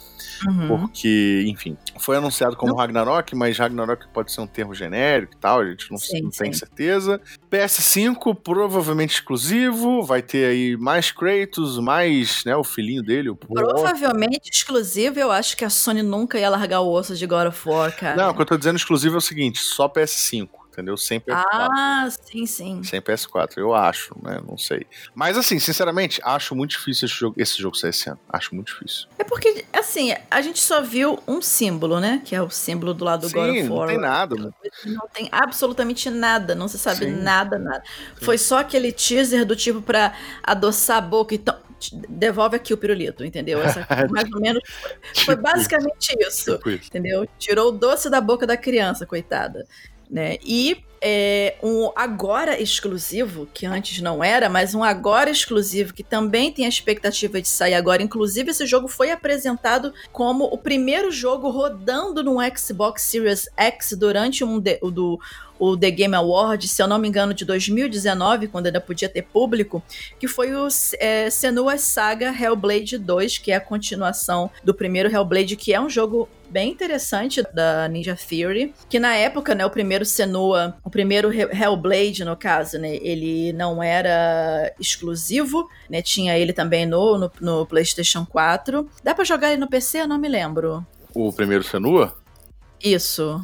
[0.48, 0.68] uhum.
[0.68, 2.80] porque, enfim, foi anunciado como não.
[2.80, 6.32] Ragnarok, mas Ragnarok pode ser um termo genérico e tal, a gente não, sim, não
[6.32, 6.44] sim.
[6.44, 7.22] tem certeza.
[7.52, 14.50] PS5 provavelmente exclusivo, vai ter aí mais Kratos, mais, né, o filhinho dele, o Provavelmente
[14.52, 17.96] exclusivo, eu acho que a Sony nunca ia largar o osso de God of War,
[17.96, 18.15] cara.
[18.16, 20.98] Não, o que eu tô dizendo exclusivo é o seguinte, só PS5 entendeu?
[20.98, 21.46] Sem PS4.
[21.52, 22.84] Ah, sim, sim.
[22.84, 24.42] Sem PS4, eu acho, né?
[24.46, 24.86] Não sei.
[25.14, 28.20] Mas assim, sinceramente, acho muito difícil esse jogo, esse jogo sair esse ano.
[28.30, 29.08] Acho muito difícil.
[29.18, 32.22] É porque, assim, a gente só viu um símbolo, né?
[32.24, 33.80] Que é o símbolo do lado do sim, God of War.
[33.80, 34.52] Não tem nada, né?
[34.86, 37.12] Não tem absolutamente nada, não se sabe sim.
[37.12, 37.84] nada, nada.
[38.20, 38.26] Sim.
[38.26, 41.34] Foi só aquele teaser do tipo pra adoçar a boca.
[41.34, 41.56] Então,
[41.94, 43.62] devolve aqui o pirulito, entendeu?
[43.62, 44.62] Essa, mais ou menos
[45.14, 47.28] foi, foi basicamente isso, tipo isso, entendeu?
[47.38, 49.66] Tirou o doce da boca da criança, coitada.
[50.10, 50.38] Né?
[50.46, 56.52] E é, um agora exclusivo, que antes não era, mas um agora exclusivo que também
[56.52, 58.02] tem a expectativa de sair agora.
[58.02, 64.44] Inclusive, esse jogo foi apresentado como o primeiro jogo rodando no Xbox Series X durante
[64.44, 65.20] um de, o, do,
[65.60, 69.22] o The Game Awards, se eu não me engano, de 2019, quando ainda podia ter
[69.22, 69.84] público,
[70.20, 70.68] que foi o
[71.00, 75.90] é, Senua Saga Hellblade 2, que é a continuação do primeiro Hellblade, que é um
[75.90, 81.32] jogo bem interessante da Ninja Theory, que na época, né, o primeiro Senua, o primeiro
[81.34, 87.66] Hellblade, no caso, né, ele não era exclusivo, né, tinha ele também no, no, no
[87.66, 88.88] PlayStation 4.
[89.04, 90.02] Dá para jogar ele no PC?
[90.02, 90.86] Eu não me lembro.
[91.14, 92.16] O primeiro Senua?
[92.84, 93.42] Isso.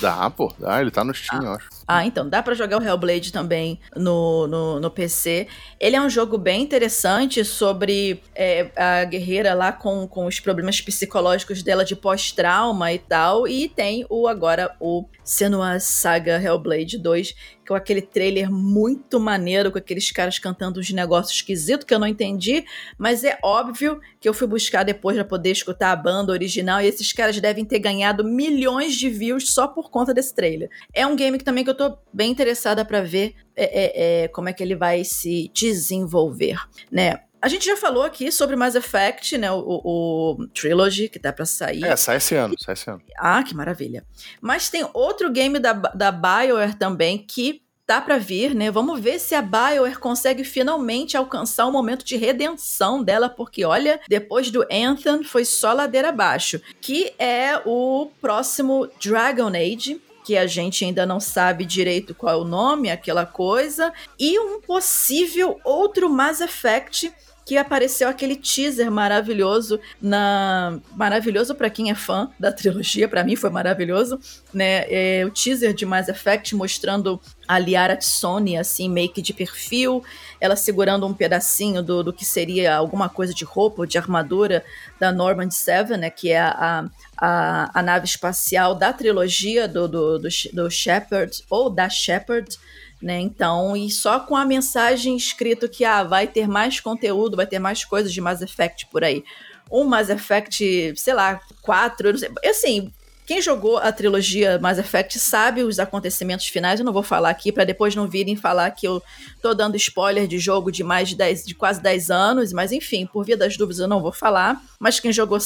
[0.00, 1.44] Dá, pô, dá, ele tá no Steam, ah.
[1.46, 1.68] eu acho.
[1.86, 5.48] Ah, então, dá para jogar o Hellblade também no, no, no, PC.
[5.78, 10.80] Ele é um jogo bem interessante sobre é, a guerreira lá com, com os problemas
[10.80, 13.48] psicológicos dela de pós-trauma e tal.
[13.48, 17.34] E tem o agora o Senua Saga Hellblade 2,
[17.70, 22.06] com aquele trailer muito maneiro, com aqueles caras cantando uns negócios esquisitos que eu não
[22.08, 22.64] entendi,
[22.98, 26.86] mas é óbvio que eu fui buscar depois para poder escutar a banda original e
[26.88, 30.68] esses caras devem ter ganhado milhões de views só por conta desse trailer.
[30.92, 34.28] É um game que também que eu tô bem interessada para ver é, é, é,
[34.28, 36.58] como é que ele vai se desenvolver,
[36.90, 37.20] né?
[37.42, 39.50] A gente já falou aqui sobre Mass Effect, né?
[39.50, 41.84] O, o, o Trilogy, que tá pra sair.
[41.84, 43.00] É, sai esse ano, sai esse ano.
[43.18, 44.04] Ah, que maravilha.
[44.42, 48.70] Mas tem outro game da, da BioWare também que tá para vir, né?
[48.70, 54.00] Vamos ver se a BioWare consegue finalmente alcançar o momento de redenção dela, porque olha,
[54.06, 60.46] depois do Anthem foi só ladeira abaixo, que é o próximo Dragon Age, que a
[60.46, 66.08] gente ainda não sabe direito qual é o nome, aquela coisa, e um possível outro
[66.10, 67.12] Mass Effect
[67.50, 73.34] que apareceu aquele teaser maravilhoso na maravilhoso para quem é fã da trilogia, para mim
[73.34, 74.20] foi maravilhoso,
[74.54, 74.84] né?
[74.88, 80.04] É, o teaser de Mass Effect mostrando a Liara Tsoni assim meio que de perfil,
[80.40, 84.64] ela segurando um pedacinho do, do que seria alguma coisa de roupa ou de armadura
[85.00, 86.08] da Normand Seven, né?
[86.08, 86.88] Que é a,
[87.20, 92.58] a, a nave espacial da trilogia do, do, do, do Shepard ou da Shepard
[93.00, 93.18] né?
[93.18, 97.58] Então, e só com a mensagem escrito que ah, vai ter mais conteúdo, vai ter
[97.58, 99.24] mais coisas de Mass Effect por aí.
[99.70, 102.10] Um Mass Effect, sei lá, 4,
[102.44, 102.92] assim,
[103.24, 106.80] quem jogou a trilogia Mass Effect sabe os acontecimentos finais.
[106.80, 109.02] Eu não vou falar aqui para depois não virem falar que eu
[109.40, 113.06] tô dando spoiler de jogo de mais de 10, de quase 10 anos, mas enfim,
[113.06, 114.60] por via das dúvidas eu não vou falar.
[114.78, 115.38] Mas quem jogou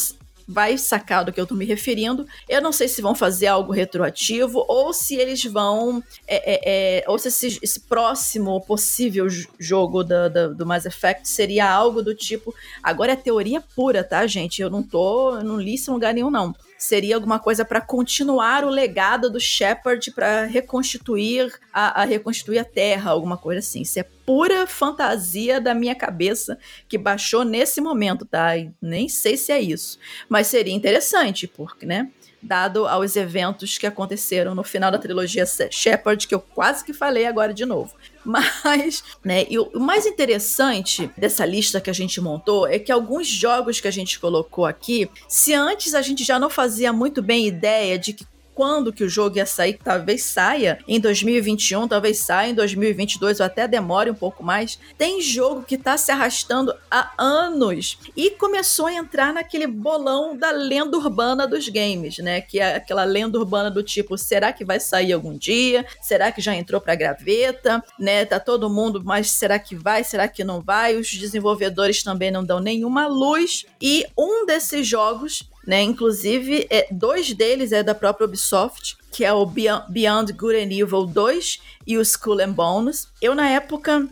[0.47, 2.27] vai sacar do que eu tô me referindo.
[2.49, 6.03] Eu não sei se vão fazer algo retroativo ou se eles vão.
[6.27, 6.61] É, é,
[7.01, 9.27] é, ou se esse, esse, próximo possível
[9.59, 12.55] jogo da, da, do Mass Effect seria algo do tipo.
[12.83, 14.61] Agora é teoria pura, tá, gente?
[14.61, 15.37] Eu não tô.
[15.37, 16.55] Eu não li isso em lugar nenhum, não
[16.85, 22.65] seria alguma coisa para continuar o legado do Shepard para reconstituir a, a, reconstituir a
[22.65, 23.83] Terra, alguma coisa assim.
[23.83, 28.57] Isso é pura fantasia da minha cabeça que baixou nesse momento, tá?
[28.57, 32.11] E nem sei se é isso, mas seria interessante, porque, né?
[32.43, 37.25] dado aos eventos que aconteceram no final da trilogia Shepard, que eu quase que falei
[37.25, 37.95] agora de novo.
[38.25, 43.27] Mas, né, e o mais interessante dessa lista que a gente montou é que alguns
[43.27, 47.47] jogos que a gente colocou aqui, se antes a gente já não fazia muito bem
[47.47, 52.51] ideia de que quando que o jogo ia sair, talvez saia em 2021, talvez saia
[52.51, 54.79] em 2022 ou até demore um pouco mais.
[54.97, 60.51] Tem jogo que tá se arrastando há anos e começou a entrar naquele bolão da
[60.51, 62.41] lenda urbana dos games, né?
[62.41, 65.85] Que é aquela lenda urbana do tipo, será que vai sair algum dia?
[66.01, 67.83] Será que já entrou pra graveta?
[67.99, 68.25] Né?
[68.25, 70.05] Tá todo mundo, mas será que vai?
[70.05, 70.97] Será que não vai?
[70.97, 73.67] Os desenvolvedores também não dão nenhuma luz.
[73.81, 75.83] E um desses jogos né?
[75.83, 81.07] Inclusive, é, dois deles é da própria Ubisoft, que é o Beyond Good and Evil
[81.07, 83.09] 2 e o Skull and Bones.
[83.23, 84.09] Eu, na época,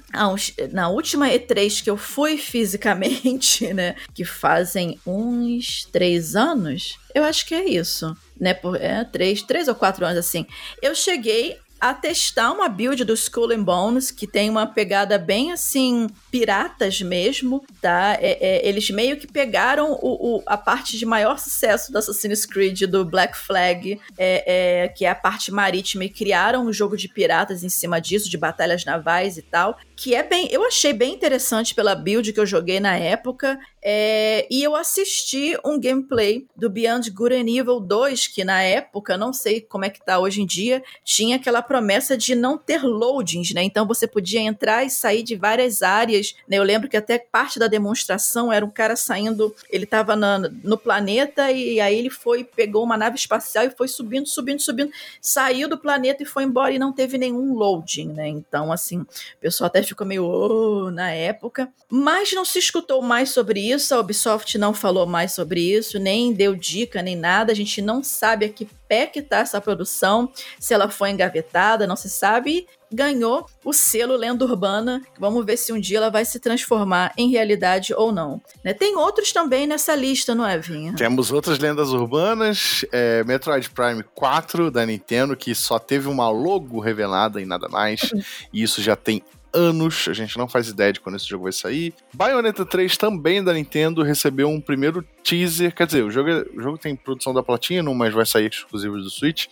[0.70, 3.96] na última E3 que eu fui fisicamente, né?
[4.14, 8.16] Que fazem uns três anos, eu acho que é isso.
[8.40, 10.46] Né, por, é, três, três ou quatro anos assim.
[10.80, 15.50] Eu cheguei a testar uma build do Skull and Bones, que tem uma pegada bem
[15.50, 18.16] assim, piratas mesmo, tá?
[18.20, 22.46] É, é, eles meio que pegaram o, o, a parte de maior sucesso do Assassin's
[22.46, 26.96] Creed, do Black Flag, é, é, que é a parte marítima, e criaram um jogo
[26.96, 30.48] de piratas em cima disso, de batalhas navais e tal que é bem.
[30.50, 33.56] Eu achei bem interessante pela build que eu joguei na época.
[33.84, 39.16] É, e eu assisti um gameplay do Beyond Good and Evil 2, que na época,
[39.16, 42.82] não sei como é que tá hoje em dia, tinha aquela promessa de não ter
[42.82, 43.62] loadings, né?
[43.62, 46.34] Então você podia entrar e sair de várias áreas.
[46.48, 46.58] Né?
[46.58, 50.76] Eu lembro que até parte da demonstração era um cara saindo, ele tava na, no
[50.76, 55.68] planeta e aí ele foi, pegou uma nave espacial e foi subindo, subindo, subindo, saiu
[55.68, 58.28] do planeta e foi embora e não teve nenhum loading, né?
[58.28, 59.06] Então, assim, o
[59.40, 61.68] pessoal até ficou meio oh, na época.
[61.90, 66.33] Mas não se escutou mais sobre isso, a Ubisoft não falou mais sobre isso, nem
[66.33, 67.52] deu dica, nem nada.
[67.52, 71.87] A gente não sabe a que pé que tá essa produção, se ela foi engavetada,
[71.87, 72.66] não se sabe.
[72.92, 75.00] Ganhou o selo Lenda Urbana.
[75.18, 78.38] Vamos ver se um dia ela vai se transformar em realidade ou não.
[78.62, 78.74] Né?
[78.74, 80.94] Tem outros também nessa lista, não é, Vinha?
[80.94, 82.85] Temos outras lendas urbanas.
[82.92, 88.11] É, Metroid Prime 4 da Nintendo, que só teve uma logo revelada e nada mais.
[88.52, 89.22] e isso já tem
[89.54, 91.94] anos, a gente não faz ideia de quando esse jogo vai sair.
[92.12, 96.60] Bayonetta 3 também da Nintendo recebeu um primeiro teaser, quer dizer, o jogo, é, o
[96.60, 99.46] jogo tem produção da Platinum, mas vai sair exclusivo do Switch.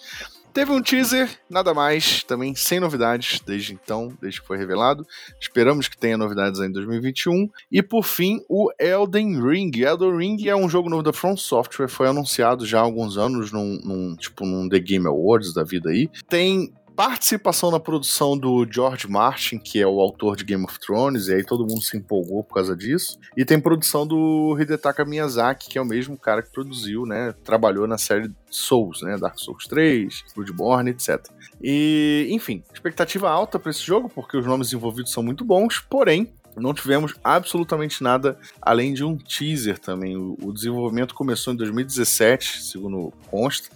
[0.53, 5.07] Teve um teaser, nada mais, também sem novidades desde então, desde que foi revelado.
[5.41, 7.49] Esperamos que tenha novidades em 2021.
[7.71, 9.71] E por fim, o Elden Ring.
[9.77, 13.53] Elden Ring é um jogo novo da From Software, foi anunciado já há alguns anos
[13.53, 16.11] num, num tipo num The Game Awards da vida aí.
[16.29, 21.29] Tem participação na produção do George Martin, que é o autor de Game of Thrones,
[21.29, 23.19] e aí todo mundo se empolgou por causa disso.
[23.35, 27.35] E tem produção do Hidetaka Miyazaki, que é o mesmo cara que produziu, né?
[27.43, 29.17] Trabalhou na série Souls, né?
[29.17, 31.27] Dark Souls 3, Bloodborne, etc.
[31.63, 36.31] E, enfim, expectativa alta para esse jogo, porque os nomes envolvidos são muito bons, porém,
[36.55, 40.17] não tivemos absolutamente nada além de um teaser também.
[40.17, 43.71] O, desenvolvimento começou em 2017, segundo consta.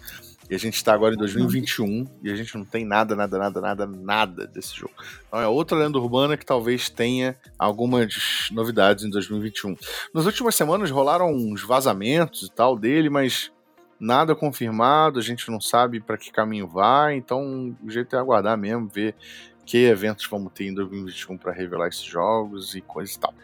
[0.49, 3.61] E a gente está agora em 2021 e a gente não tem nada, nada, nada,
[3.61, 4.93] nada, nada desse jogo.
[5.27, 9.77] Então é outra lenda urbana que talvez tenha algumas novidades em 2021.
[10.13, 13.51] Nas últimas semanas rolaram uns vazamentos e tal dele, mas
[13.99, 18.59] nada confirmado, a gente não sabe para que caminho vai, então o jeito é aguardar
[18.59, 19.15] mesmo, ver
[19.65, 23.35] que eventos vamos ter em 2021 para revelar esses jogos e coisas e tal.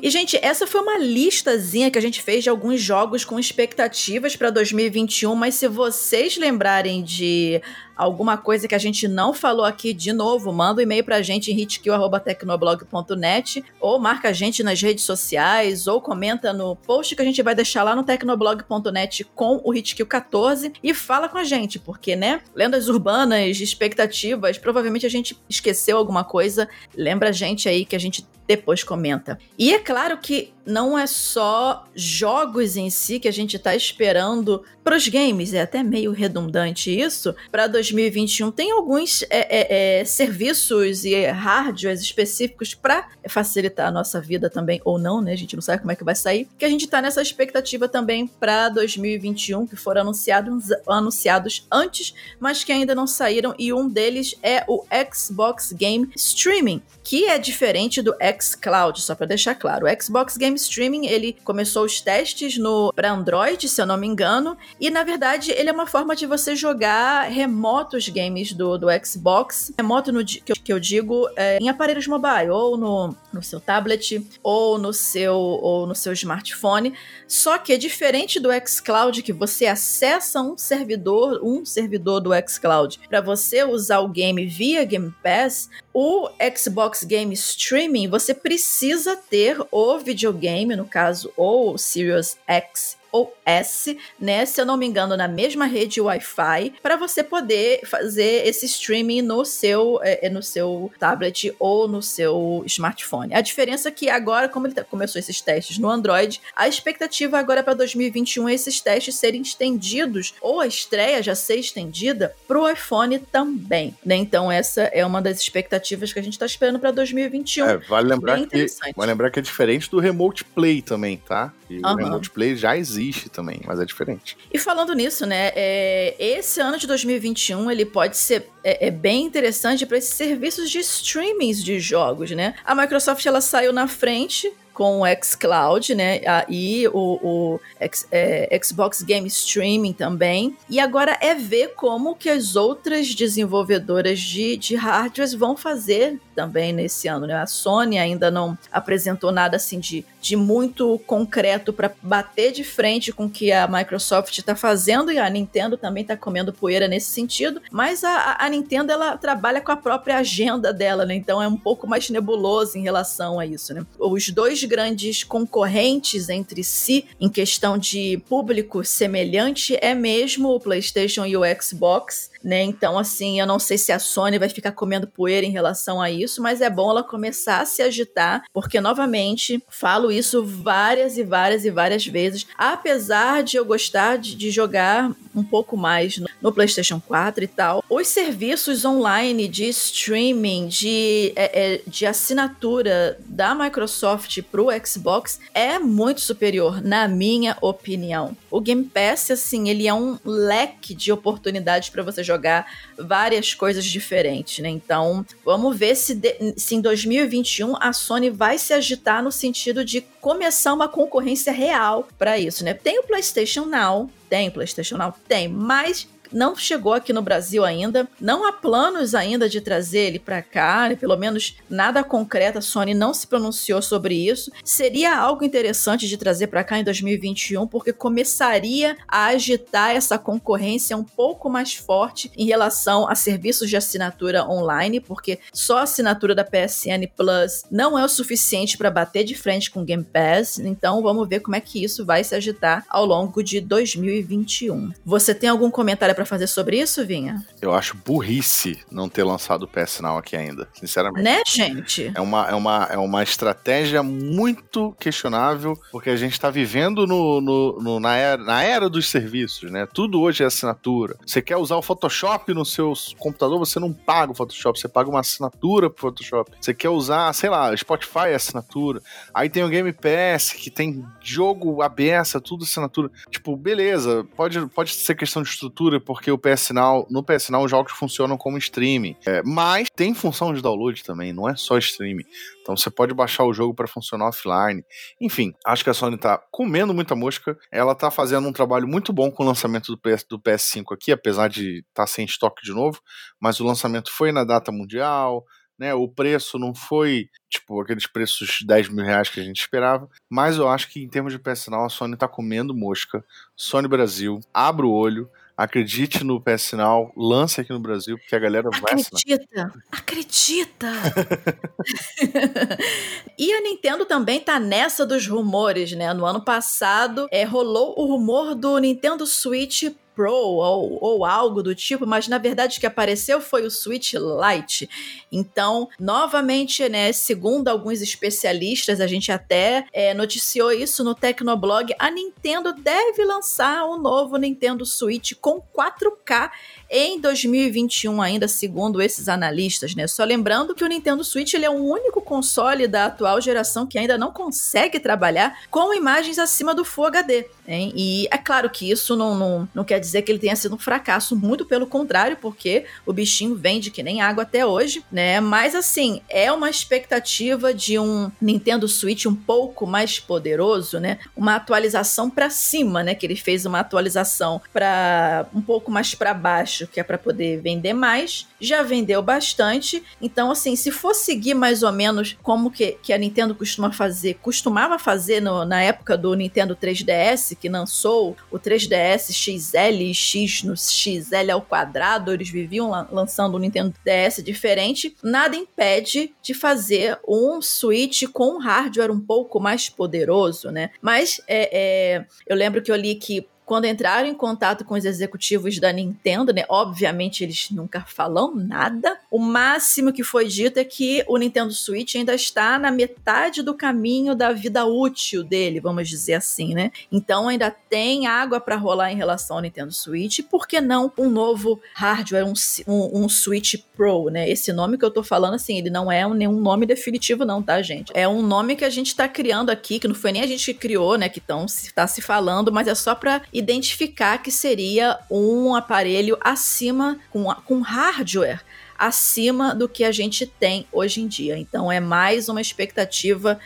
[0.00, 4.36] E, gente, essa foi uma listazinha que a gente fez de alguns jogos com expectativas
[4.36, 7.60] para 2021, mas se vocês lembrarem de
[7.96, 11.52] alguma coisa que a gente não falou aqui de novo, manda um e-mail pra gente
[11.52, 17.24] em hitkill.tecnoblog.net ou marca a gente nas redes sociais ou comenta no post que a
[17.24, 21.78] gente vai deixar lá no tecnoblog.net com o Hitkill 14 e fala com a gente,
[21.78, 27.84] porque, né, lendas urbanas, expectativas, provavelmente a gente esqueceu alguma coisa, lembra a gente aí
[27.84, 29.38] que a gente depois comenta.
[29.58, 34.62] E é claro que não é só jogos em si que a gente está esperando
[34.82, 40.04] para os games, é até meio redundante isso, para 2021 tem alguns é, é, é,
[40.04, 45.32] serviços e hardwares específicos para facilitar a nossa vida também, ou não, né?
[45.32, 47.88] A gente não sabe como é que vai sair, que a gente tá nessa expectativa
[47.88, 53.88] também para 2021, que foram anunciados, anunciados antes, mas que ainda não saíram, e um
[53.88, 59.86] deles é o Xbox Game Streaming, que é diferente do xCloud, só para deixar claro.
[59.86, 64.06] O Xbox Game Streaming, ele começou os testes no para Android, se eu não me
[64.06, 68.86] engano, e na verdade ele é uma forma de você jogar remotos games do, do
[69.04, 73.42] Xbox, remoto no, que, eu, que eu digo é, em aparelhos mobile, ou no, no
[73.42, 76.94] seu tablet, ou no seu, ou no seu smartphone.
[77.26, 83.00] Só que é diferente do xCloud, que você acessa um servidor, um servidor do xCloud,
[83.08, 89.58] para você usar o game via Game Pass, o Xbox Game Streaming, você precisa ter
[89.70, 90.32] o videogame,
[90.76, 94.46] no caso, ou Series X ou S, né?
[94.46, 99.20] Se eu não me engano, na mesma rede Wi-Fi, para você poder fazer esse streaming
[99.20, 103.34] no seu, é, no seu tablet ou no seu smartphone.
[103.34, 107.38] A diferença é que agora, como ele tá, começou esses testes no Android, a expectativa
[107.38, 112.58] agora para 2021 é esses testes serem estendidos ou a estreia já ser estendida para
[112.58, 114.16] o iPhone também, né?
[114.16, 117.68] Então essa é uma das expectativas que a gente está esperando para 2021.
[117.68, 121.52] É, vale lembrar que vale lembrar que é diferente do Remote Play também, tá?
[121.68, 121.92] E uhum.
[121.92, 124.36] o Remote Play já existe existe também, mas é diferente.
[124.52, 129.24] E falando nisso, né, é, esse ano de 2021 ele pode ser é, é bem
[129.24, 132.54] interessante para esses serviços de streamings de jogos, né?
[132.64, 136.20] A Microsoft ela saiu na frente com o xCloud, né?
[136.48, 140.56] E o, o X, é, Xbox Game Streaming também.
[140.68, 146.72] E agora é ver como que as outras desenvolvedoras de, de hardwares vão fazer também
[146.72, 147.34] nesse ano, né?
[147.34, 153.12] A Sony ainda não apresentou nada assim de, de muito concreto para bater de frente
[153.12, 157.10] com o que a Microsoft está fazendo e a Nintendo também está comendo poeira nesse
[157.10, 157.60] sentido.
[157.70, 161.14] Mas a, a Nintendo ela trabalha com a própria agenda dela, né?
[161.14, 163.84] Então é um pouco mais nebuloso em relação a isso, né?
[163.98, 171.24] Os dois grandes concorrentes entre si em questão de público semelhante é mesmo o PlayStation
[171.24, 172.62] e o Xbox né?
[172.62, 176.10] Então, assim, eu não sei se a Sony vai ficar comendo poeira em relação a
[176.10, 181.22] isso, mas é bom ela começar a se agitar, porque, novamente, falo isso várias e
[181.22, 186.28] várias e várias vezes, apesar de eu gostar de, de jogar um pouco mais no,
[186.40, 193.18] no, PlayStation 4 e tal, os serviços online de streaming, de, é, é, de assinatura
[193.26, 198.36] da Microsoft pro Xbox é muito superior, na minha opinião.
[198.50, 202.66] O Game Pass, assim, ele é um leque de oportunidades para você jogar jogar
[202.98, 204.68] várias coisas diferentes, né?
[204.68, 209.84] Então, vamos ver se, de, se em 2021 a Sony vai se agitar no sentido
[209.84, 212.74] de começar uma concorrência real para isso, né?
[212.74, 218.08] Tem o PlayStation Now, tem PlayStation Now, tem, mas não chegou aqui no Brasil ainda.
[218.20, 220.96] Não há planos ainda de trazer ele para cá, né?
[220.96, 222.58] pelo menos nada concreto.
[222.58, 224.50] A Sony não se pronunciou sobre isso.
[224.64, 230.96] Seria algo interessante de trazer para cá em 2021, porque começaria a agitar essa concorrência
[230.96, 236.34] um pouco mais forte em relação a serviços de assinatura online, porque só a assinatura
[236.34, 240.58] da PSN Plus não é o suficiente para bater de frente com o Game Pass.
[240.58, 244.92] Então vamos ver como é que isso vai se agitar ao longo de 2021.
[245.04, 247.44] Você tem algum comentário para fazer sobre isso, Vinha?
[247.60, 251.22] Eu acho burrice não ter lançado o PS Now aqui ainda, sinceramente.
[251.22, 252.12] Né, gente?
[252.14, 257.40] É uma, é uma, é uma estratégia muito questionável, porque a gente está vivendo no,
[257.40, 259.86] no, no, na, era, na era dos serviços, né?
[259.86, 261.16] Tudo hoje é assinatura.
[261.26, 265.08] Você quer usar o Photoshop no seu computador, você não paga o Photoshop, você paga
[265.10, 266.50] uma assinatura pro Photoshop.
[266.60, 269.02] Você quer usar, sei lá, Spotify é assinatura.
[269.34, 273.10] Aí tem o Game Pass, que tem jogo aberto, tudo assinatura.
[273.30, 277.64] Tipo, beleza, pode, pode ser questão de estrutura, porque o PS Now, no PS Now
[277.64, 279.16] os jogos funcionam como streaming.
[279.26, 282.26] É, mas tem função de download também, não é só streaming.
[282.60, 284.84] Então você pode baixar o jogo para funcionar offline.
[285.18, 287.58] Enfim, acho que a Sony tá comendo muita mosca.
[287.70, 291.12] Ela tá fazendo um trabalho muito bom com o lançamento do, PS, do PS5 aqui,
[291.12, 293.00] apesar de estar tá sem estoque de novo.
[293.40, 295.46] Mas o lançamento foi na data mundial.
[295.78, 299.58] Né, o preço não foi tipo aqueles preços de 10 mil reais que a gente
[299.58, 303.24] esperava, mas eu acho que em termos de PS Now a Sony tá comendo mosca.
[303.56, 305.28] Sony Brasil, abra o olho,
[305.62, 309.72] Acredite no PS Now, lance aqui no Brasil, porque a galera vai Acredita!
[309.92, 310.88] Acredita!
[313.38, 316.12] e a Nintendo também tá nessa dos rumores, né?
[316.12, 319.84] No ano passado, é, rolou o rumor do Nintendo Switch
[320.14, 324.14] Pro ou, ou algo do tipo, mas na verdade o que apareceu foi o Switch
[324.14, 324.88] Lite.
[325.30, 332.10] Então, novamente, né, segundo alguns especialistas, a gente até é, noticiou isso no Tecnoblog, a
[332.10, 336.50] Nintendo deve lançar o um novo Nintendo Switch com 4K
[336.94, 340.06] em 2021 ainda, segundo esses analistas, né?
[340.06, 343.98] Só lembrando que o Nintendo Switch ele é o único console da atual geração que
[343.98, 347.46] ainda não consegue trabalhar com imagens acima do Full HD.
[347.66, 347.92] Hein?
[347.96, 350.78] E é claro que isso não, não, não quer dizer que ele tenha sido um
[350.78, 355.40] fracasso, muito pelo contrário, porque o bichinho vende que nem água até hoje, né?
[355.40, 361.18] Mas assim, é uma expectativa de um Nintendo Switch um pouco mais poderoso, né?
[361.34, 363.14] Uma atualização para cima, né?
[363.14, 367.60] Que ele fez uma atualização para um pouco mais para baixo, que é para poder
[367.60, 368.46] vender mais.
[368.60, 370.02] Já vendeu bastante.
[370.20, 374.34] Então, assim, se for seguir mais ou menos como que, que a Nintendo costuma fazer,
[374.34, 380.62] costumava fazer no, na época do Nintendo 3DS, que lançou o 3DS XL e X
[380.62, 387.18] no XL ao quadrado, eles viviam lançando um Nintendo DS diferente, nada impede de fazer
[387.26, 390.90] um Switch com um hardware um pouco mais poderoso, né?
[391.00, 395.04] Mas é, é, eu lembro que eu li que quando entraram em contato com os
[395.04, 396.64] executivos da Nintendo, né?
[396.68, 399.18] Obviamente eles nunca falam nada.
[399.30, 403.74] O máximo que foi dito é que o Nintendo Switch ainda está na metade do
[403.74, 406.90] caminho da vida útil dele, vamos dizer assim, né?
[407.10, 410.40] Então ainda tem água para rolar em relação ao Nintendo Switch.
[410.50, 412.52] Por que não um novo hardware, um,
[412.86, 414.48] um, um, Switch Pro, né?
[414.48, 417.62] Esse nome que eu tô falando, assim, ele não é um, nenhum nome definitivo, não,
[417.62, 418.12] tá, gente?
[418.14, 420.72] É um nome que a gente tá criando aqui, que não foi nem a gente
[420.72, 421.28] que criou, né?
[421.28, 427.18] Que tão, tá se falando, mas é só para identificar que seria um aparelho acima,
[427.30, 428.60] com, com hardware
[428.98, 431.58] acima do que a gente tem hoje em dia.
[431.58, 433.58] Então é mais uma expectativa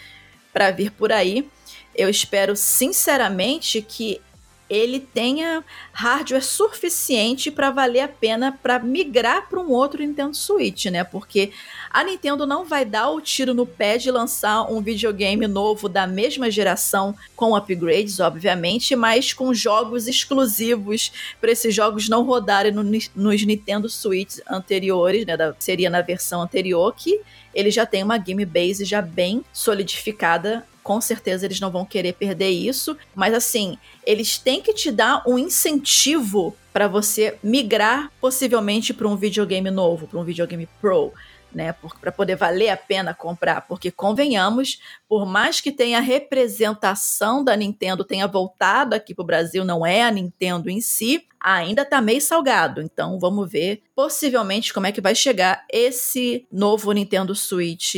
[0.53, 1.47] para vir por aí.
[1.95, 4.21] Eu espero sinceramente que
[4.69, 10.87] ele tenha hardware suficiente para valer a pena para migrar para um outro Nintendo Switch,
[10.87, 11.05] né?
[11.05, 11.53] Porque
[11.91, 16.07] a Nintendo não vai dar o tiro no pé de lançar um videogame novo da
[16.07, 22.83] mesma geração com upgrades, obviamente, mas com jogos exclusivos para esses jogos não rodarem no,
[22.83, 25.37] nos Nintendo Switch anteriores, né?
[25.37, 27.21] Da, seria na versão anterior que
[27.55, 32.13] ele já tem uma game base já bem solidificada com certeza eles não vão querer
[32.13, 33.77] perder isso, mas assim,
[34.07, 40.07] eles têm que te dar um incentivo para você migrar possivelmente para um videogame novo,
[40.07, 41.13] para um videogame Pro
[41.57, 41.75] né?
[42.01, 43.63] Para poder valer a pena comprar.
[43.63, 44.79] Porque, convenhamos,
[45.09, 50.03] por mais que tenha representação da Nintendo tenha voltado aqui para o Brasil, não é
[50.03, 52.83] a Nintendo em si, ainda está meio salgado.
[52.83, 57.95] Então, vamos ver possivelmente como é que vai chegar esse novo Nintendo Switch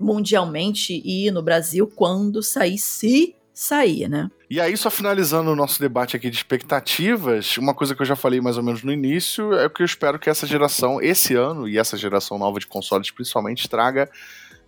[0.00, 4.30] mundialmente e no Brasil quando sair, se sair, né?
[4.50, 8.14] E aí, só finalizando o nosso debate aqui de expectativas, uma coisa que eu já
[8.14, 11.66] falei mais ou menos no início é que eu espero que essa geração, esse ano,
[11.66, 14.10] e essa geração nova de consoles principalmente, traga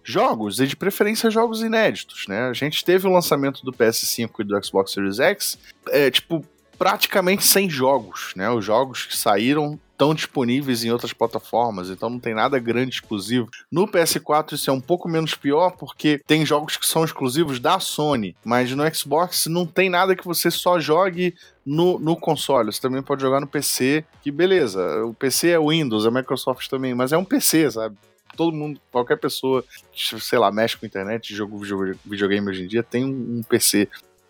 [0.03, 2.49] jogos, e de preferência jogos inéditos, né?
[2.49, 5.59] A gente teve o lançamento do PS5 e do Xbox Series X,
[5.91, 6.43] é, tipo,
[6.79, 8.49] praticamente sem jogos, né?
[8.51, 13.49] Os jogos que saíram estão disponíveis em outras plataformas, então não tem nada grande exclusivo.
[13.70, 17.81] No PS4 isso é um pouco menos pior porque tem jogos que são exclusivos da
[17.81, 21.35] Sony, mas no Xbox não tem nada que você só jogue
[21.66, 22.72] no, no console.
[22.72, 26.95] Você também pode jogar no PC, que beleza, o PC é Windows, a Microsoft também,
[26.95, 27.97] mas é um PC, sabe?
[28.37, 31.59] todo mundo, qualquer pessoa que, sei lá, mexe com internet, jogo
[32.07, 33.89] videogame hoje em dia, tem um PC.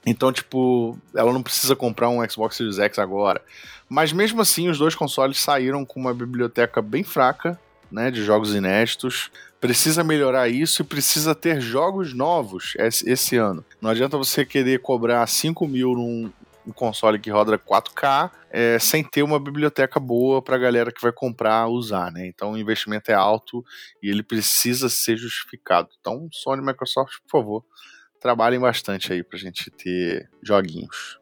[0.08, 3.42] Então, tipo, ela não precisa comprar um Xbox Series X agora.
[3.88, 7.58] Mas mesmo assim, os dois consoles saíram com uma biblioteca bem fraca,
[7.90, 9.30] né, de jogos inéditos.
[9.60, 13.64] Precisa melhorar isso e precisa ter jogos novos esse, ano.
[13.80, 16.32] Não adianta você querer cobrar 5 mil num
[16.68, 21.00] um console que roda 4K é, sem ter uma biblioteca boa para a galera que
[21.00, 22.26] vai comprar usar, né?
[22.26, 23.64] Então o investimento é alto
[24.02, 25.88] e ele precisa ser justificado.
[25.98, 27.64] Então, Sony e Microsoft, por favor,
[28.20, 31.18] trabalhem bastante aí pra gente ter joguinhos.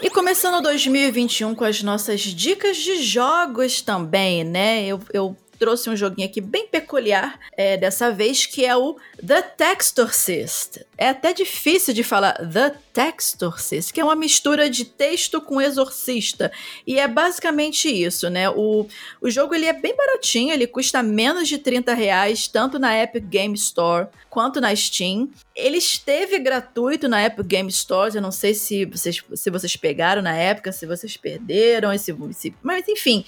[0.00, 4.86] E começando 2021 com as nossas dicas de jogos também, né?
[4.86, 9.42] Eu, eu trouxe um joguinho aqui bem peculiar é, dessa vez, que é o The
[9.42, 10.80] Textorcist.
[10.96, 16.50] É até difícil de falar The Textorcist, que é uma mistura de texto com exorcista.
[16.86, 18.48] E é basicamente isso, né?
[18.50, 18.86] O,
[19.20, 23.24] o jogo ele é bem baratinho, ele custa menos de 30 reais, tanto na Epic
[23.24, 25.30] Game Store quanto na Steam.
[25.54, 30.22] Ele esteve gratuito na Epic Game Store, eu não sei se vocês, se vocês pegaram
[30.22, 33.24] na época, se vocês perderam, se, se, mas enfim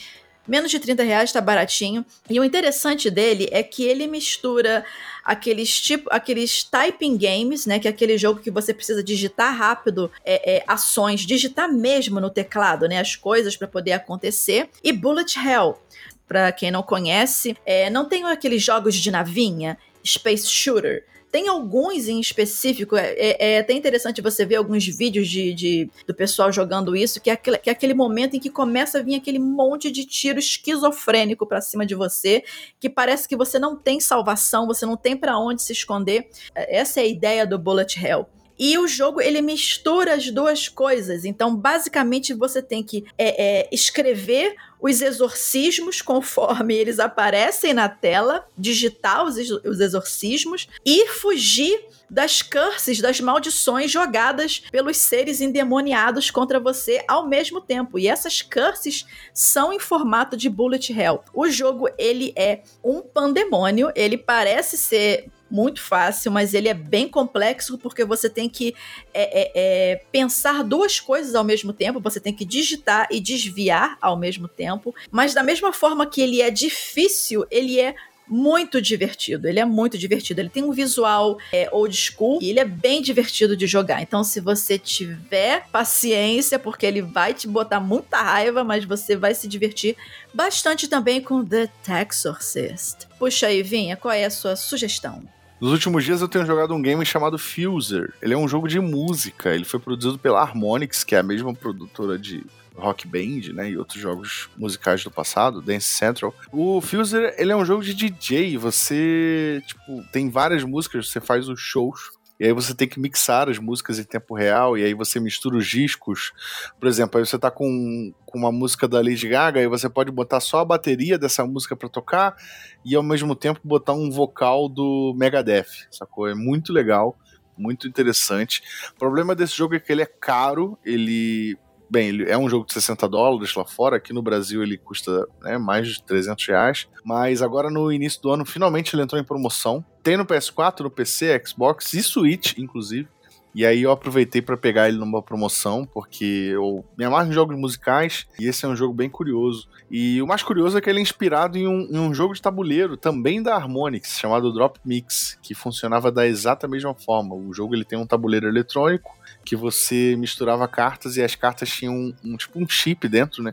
[0.51, 2.05] Menos de 30 reais, tá baratinho.
[2.29, 4.85] E o interessante dele é que ele mistura
[5.25, 7.79] aqueles tipo, aqueles typing games, né?
[7.79, 12.29] Que é aquele jogo que você precisa digitar rápido é, é, ações, digitar mesmo no
[12.29, 12.99] teclado, né?
[12.99, 14.69] As coisas para poder acontecer.
[14.83, 15.81] E Bullet Hell.
[16.27, 21.05] Para quem não conhece, é, não tem aqueles jogos de navinha, Space Shooter.
[21.31, 25.91] Tem alguns em específico, é, é, é, até interessante você ver alguns vídeos de, de,
[26.07, 29.03] do pessoal jogando isso, que é, aquele, que é aquele momento em que começa a
[29.03, 32.43] vir aquele monte de tiro esquizofrênico para cima de você,
[32.81, 36.29] que parece que você não tem salvação, você não tem para onde se esconder.
[36.55, 38.27] É, essa é a ideia do Bullet Hell.
[38.63, 41.25] E o jogo ele mistura as duas coisas.
[41.25, 48.47] Então, basicamente, você tem que é, é, escrever os exorcismos conforme eles aparecem na tela,
[48.57, 56.59] digitar os, os exorcismos e fugir das curses, das maldições jogadas pelos seres endemoniados contra
[56.59, 57.99] você ao mesmo tempo.
[57.99, 61.23] E essas curses são em formato de bullet hell.
[61.33, 67.09] O jogo ele é um pandemônio, ele parece ser muito fácil, mas ele é bem
[67.09, 68.75] complexo porque você tem que
[69.13, 73.97] é, é, é, pensar duas coisas ao mesmo tempo, você tem que digitar e desviar
[74.01, 74.95] ao mesmo tempo.
[75.11, 77.95] Mas da mesma forma que ele é difícil, ele é
[78.31, 79.49] muito divertido.
[79.49, 80.41] Ele é muito divertido.
[80.41, 84.01] Ele tem um visual é, old school e ele é bem divertido de jogar.
[84.01, 89.35] Então, se você tiver paciência, porque ele vai te botar muita raiva, mas você vai
[89.35, 89.97] se divertir
[90.33, 93.09] bastante também com The Texorcist.
[93.19, 95.23] Puxa aí, Vinha, qual é a sua sugestão?
[95.61, 98.15] Nos últimos dias eu tenho jogado um game chamado Fuser.
[98.23, 99.55] Ele é um jogo de música.
[99.55, 102.43] Ele foi produzido pela Harmonix, que é a mesma produtora de
[102.75, 106.35] Rock Band, né, e outros jogos musicais do passado, Dance Central.
[106.51, 108.57] O Fuser, ele é um jogo de DJ.
[108.57, 113.51] Você, tipo, tem várias músicas, você faz os shows e aí você tem que mixar
[113.51, 116.33] as músicas em tempo real, e aí você mistura os discos.
[116.81, 120.11] Por exemplo, aí você tá com, com uma música da Lady Gaga, e você pode
[120.11, 122.35] botar só a bateria dessa música para tocar,
[122.83, 126.27] e ao mesmo tempo botar um vocal do Megadeth, sacou?
[126.27, 127.15] É muito legal,
[127.59, 128.63] muito interessante.
[128.97, 131.59] O problema desse jogo é que ele é caro, ele
[131.91, 135.59] Bem, é um jogo de 60 dólares lá fora, aqui no Brasil ele custa né,
[135.59, 139.85] mais de 300 reais, mas agora no início do ano finalmente ele entrou em promoção.
[140.03, 143.09] Tem no PS4, no PC, Xbox e Switch, inclusive.
[143.53, 147.59] E aí eu aproveitei para pegar ele numa promoção, porque eu me amarro em jogos
[147.59, 149.69] musicais e esse é um jogo bem curioso.
[149.91, 152.41] E o mais curioso é que ele é inspirado em um, em um jogo de
[152.41, 157.35] tabuleiro, também da Harmonix, chamado Drop Mix, que funcionava da exata mesma forma.
[157.35, 161.95] O jogo ele tem um tabuleiro eletrônico que você misturava cartas e as cartas tinham
[161.95, 163.53] um, um tipo um chip dentro, né?